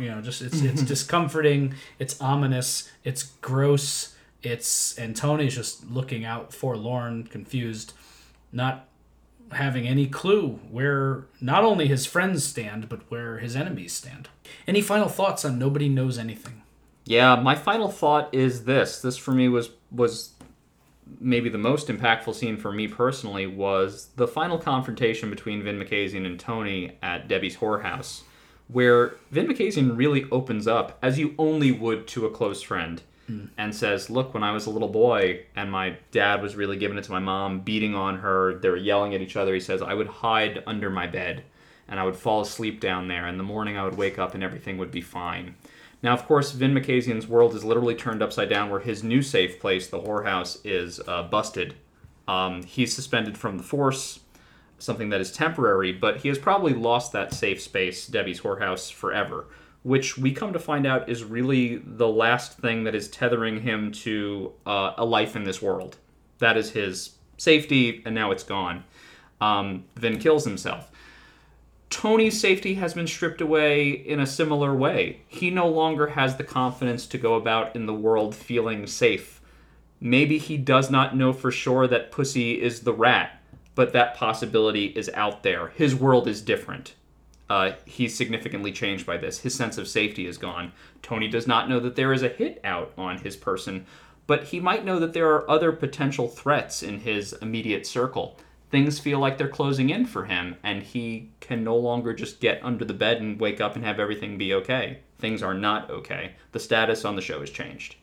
[0.00, 6.24] you know just it's it's discomforting it's ominous it's gross it's and Tony's just looking
[6.24, 7.92] out forlorn confused
[8.50, 8.88] not
[9.52, 14.28] having any clue where not only his friends stand but where his enemies stand.
[14.66, 16.61] Any final thoughts on nobody knows anything
[17.12, 19.02] Yeah, my final thought is this.
[19.02, 20.32] This for me was was
[21.20, 26.24] maybe the most impactful scene for me personally was the final confrontation between Vin Makazian
[26.24, 28.22] and Tony at Debbie's whorehouse,
[28.68, 33.02] where Vin Makazian really opens up as you only would to a close friend.
[33.30, 33.50] Mm.
[33.56, 36.98] And says, Look, when I was a little boy and my dad was really giving
[36.98, 39.54] it to my mom, beating on her, they were yelling at each other.
[39.54, 41.44] He says, I would hide under my bed
[41.86, 43.26] and I would fall asleep down there.
[43.26, 45.54] And in the morning, I would wake up and everything would be fine.
[46.02, 49.60] Now, of course, Vin Makazian's world is literally turned upside down, where his new safe
[49.60, 51.74] place, the whorehouse, is uh, busted.
[52.26, 54.20] Um, he's suspended from the force,
[54.78, 59.46] something that is temporary, but he has probably lost that safe space, Debbie's whorehouse, forever.
[59.84, 63.92] Which we come to find out is really the last thing that is tethering him
[63.92, 65.96] to uh, a life in this world.
[66.38, 68.84] That is his safety, and now it's gone.
[69.40, 70.91] Um, Vin kills himself
[71.92, 75.20] Tony's safety has been stripped away in a similar way.
[75.28, 79.42] He no longer has the confidence to go about in the world feeling safe.
[80.00, 83.38] Maybe he does not know for sure that Pussy is the rat,
[83.74, 85.68] but that possibility is out there.
[85.68, 86.94] His world is different.
[87.50, 89.40] Uh, he's significantly changed by this.
[89.40, 90.72] His sense of safety is gone.
[91.02, 93.84] Tony does not know that there is a hit out on his person,
[94.26, 98.38] but he might know that there are other potential threats in his immediate circle.
[98.72, 102.58] Things feel like they're closing in for him, and he can no longer just get
[102.64, 105.00] under the bed and wake up and have everything be okay.
[105.18, 106.36] Things are not okay.
[106.52, 107.96] The status on the show has changed.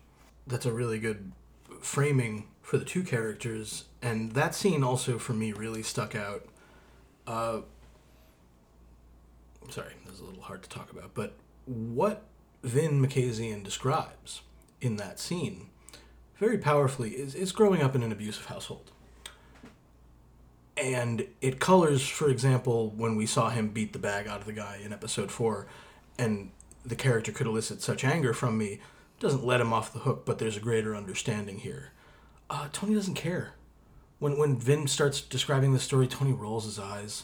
[0.45, 1.31] That's a really good
[1.81, 6.45] framing for the two characters, and that scene also for me really stuck out.
[7.25, 7.61] Uh,
[9.71, 11.33] sorry, this is a little hard to talk about, but
[11.65, 12.25] what
[12.61, 14.43] Vin Makazian describes
[14.81, 15.69] in that scene
[16.37, 18.91] very powerfully is, is growing up in an abusive household.
[20.79, 24.53] And it colors, for example, when we saw him beat the bag out of the
[24.53, 25.67] guy in episode four,
[26.17, 26.51] and
[26.85, 28.79] the character could elicit such anger from me,
[29.19, 31.91] doesn't let him off the hook, but there's a greater understanding here.
[32.49, 33.53] Uh, Tony doesn't care.
[34.19, 37.23] When when Vin starts describing the story, Tony rolls his eyes.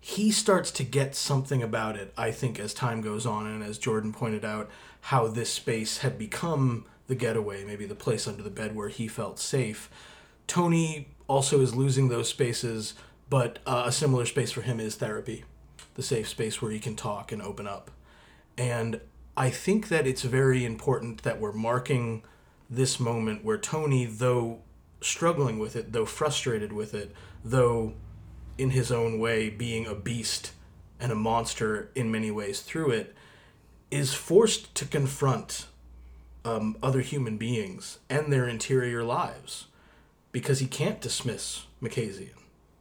[0.00, 3.78] He starts to get something about it, I think, as time goes on, and as
[3.78, 4.70] Jordan pointed out,
[5.02, 9.08] how this space had become the getaway, maybe the place under the bed where he
[9.08, 9.90] felt safe.
[10.46, 12.94] Tony also is losing those spaces,
[13.28, 15.44] but uh, a similar space for him is therapy,
[15.94, 17.90] the safe space where he can talk and open up.
[18.56, 19.00] And
[19.36, 22.22] I think that it's very important that we're marking
[22.70, 24.60] this moment where Tony, though
[25.00, 27.12] struggling with it, though frustrated with it,
[27.44, 27.94] though
[28.58, 30.52] in his own way being a beast
[30.98, 33.14] and a monster in many ways through it,
[33.90, 35.66] is forced to confront
[36.44, 39.66] um, other human beings and their interior lives
[40.36, 42.36] because he can't dismiss Makazian.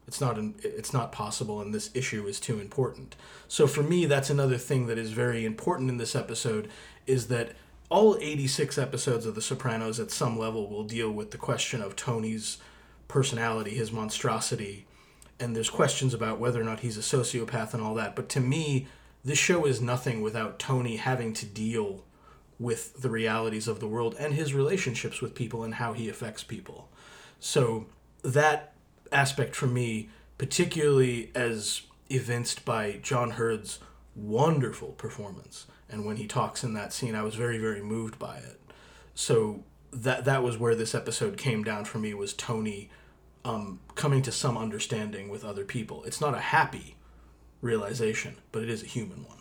[0.09, 3.15] It's not an, it's not possible, and this issue is too important.
[3.47, 6.67] So for me, that's another thing that is very important in this episode
[7.07, 7.53] is that
[7.87, 11.95] all 86 episodes of The Sopranos at some level will deal with the question of
[11.95, 12.57] Tony's
[13.07, 14.85] personality, his monstrosity,
[15.39, 18.17] and there's questions about whether or not he's a sociopath and all that.
[18.17, 18.87] But to me,
[19.23, 22.03] this show is nothing without Tony having to deal
[22.59, 26.43] with the realities of the world and his relationships with people and how he affects
[26.43, 26.89] people.
[27.39, 27.87] So
[28.23, 28.73] that
[29.11, 33.79] aspect for me, particularly as evinced by John Heard's
[34.15, 38.37] wonderful performance, and when he talks in that scene, I was very, very moved by
[38.37, 38.59] it.
[39.13, 42.89] So that that was where this episode came down for me was Tony
[43.45, 46.03] um, coming to some understanding with other people.
[46.03, 46.95] It's not a happy
[47.61, 49.37] realization, but it is a human one.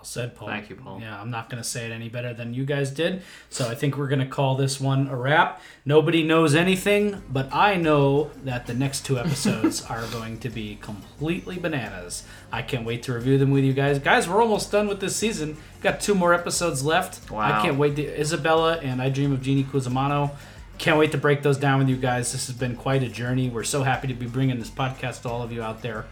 [0.00, 0.48] Well said, Paul.
[0.48, 0.98] Thank you, Paul.
[0.98, 3.20] Yeah, I'm not going to say it any better than you guys did.
[3.50, 5.60] So I think we're going to call this one a wrap.
[5.84, 10.78] Nobody knows anything, but I know that the next two episodes are going to be
[10.80, 12.22] completely bananas.
[12.50, 13.98] I can't wait to review them with you guys.
[13.98, 15.58] Guys, we're almost done with this season.
[15.82, 17.30] Got two more episodes left.
[17.30, 17.40] Wow.
[17.40, 20.30] I can't wait to Isabella and I Dream of Jeannie Cusimano.
[20.78, 22.32] Can't wait to break those down with you guys.
[22.32, 23.50] This has been quite a journey.
[23.50, 26.06] We're so happy to be bringing this podcast to all of you out there.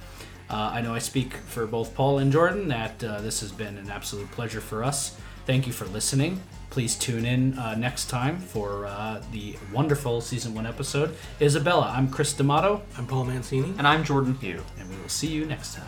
[0.51, 3.77] Uh, I know I speak for both Paul and Jordan that uh, this has been
[3.77, 5.17] an absolute pleasure for us.
[5.47, 6.41] Thank you for listening.
[6.71, 11.15] Please tune in uh, next time for uh, the wonderful season one episode.
[11.41, 13.75] Isabella, I'm Chris D'Amato, I'm Paul Mancini.
[13.79, 14.63] And I'm Jordan Hugh.
[14.79, 15.87] and we will see you next time.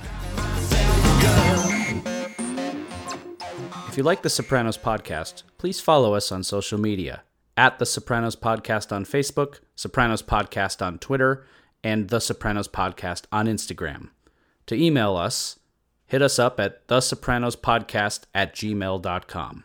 [3.89, 7.23] If you like the Sopranos podcast, please follow us on social media
[7.57, 11.45] at the Sopranos Podcast on Facebook, Sopranos Podcast on Twitter,
[11.83, 14.09] and the Sopranos Podcast on Instagram.
[14.71, 15.59] To email us,
[16.07, 19.65] hit us up at the Sopranos Podcast at gmail.com.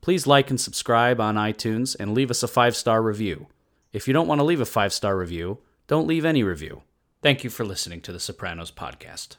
[0.00, 3.48] Please like and subscribe on iTunes and leave us a five star review.
[3.92, 6.80] If you don't want to leave a five star review, don't leave any review.
[7.20, 9.36] Thank you for listening to the Sopranos Podcast.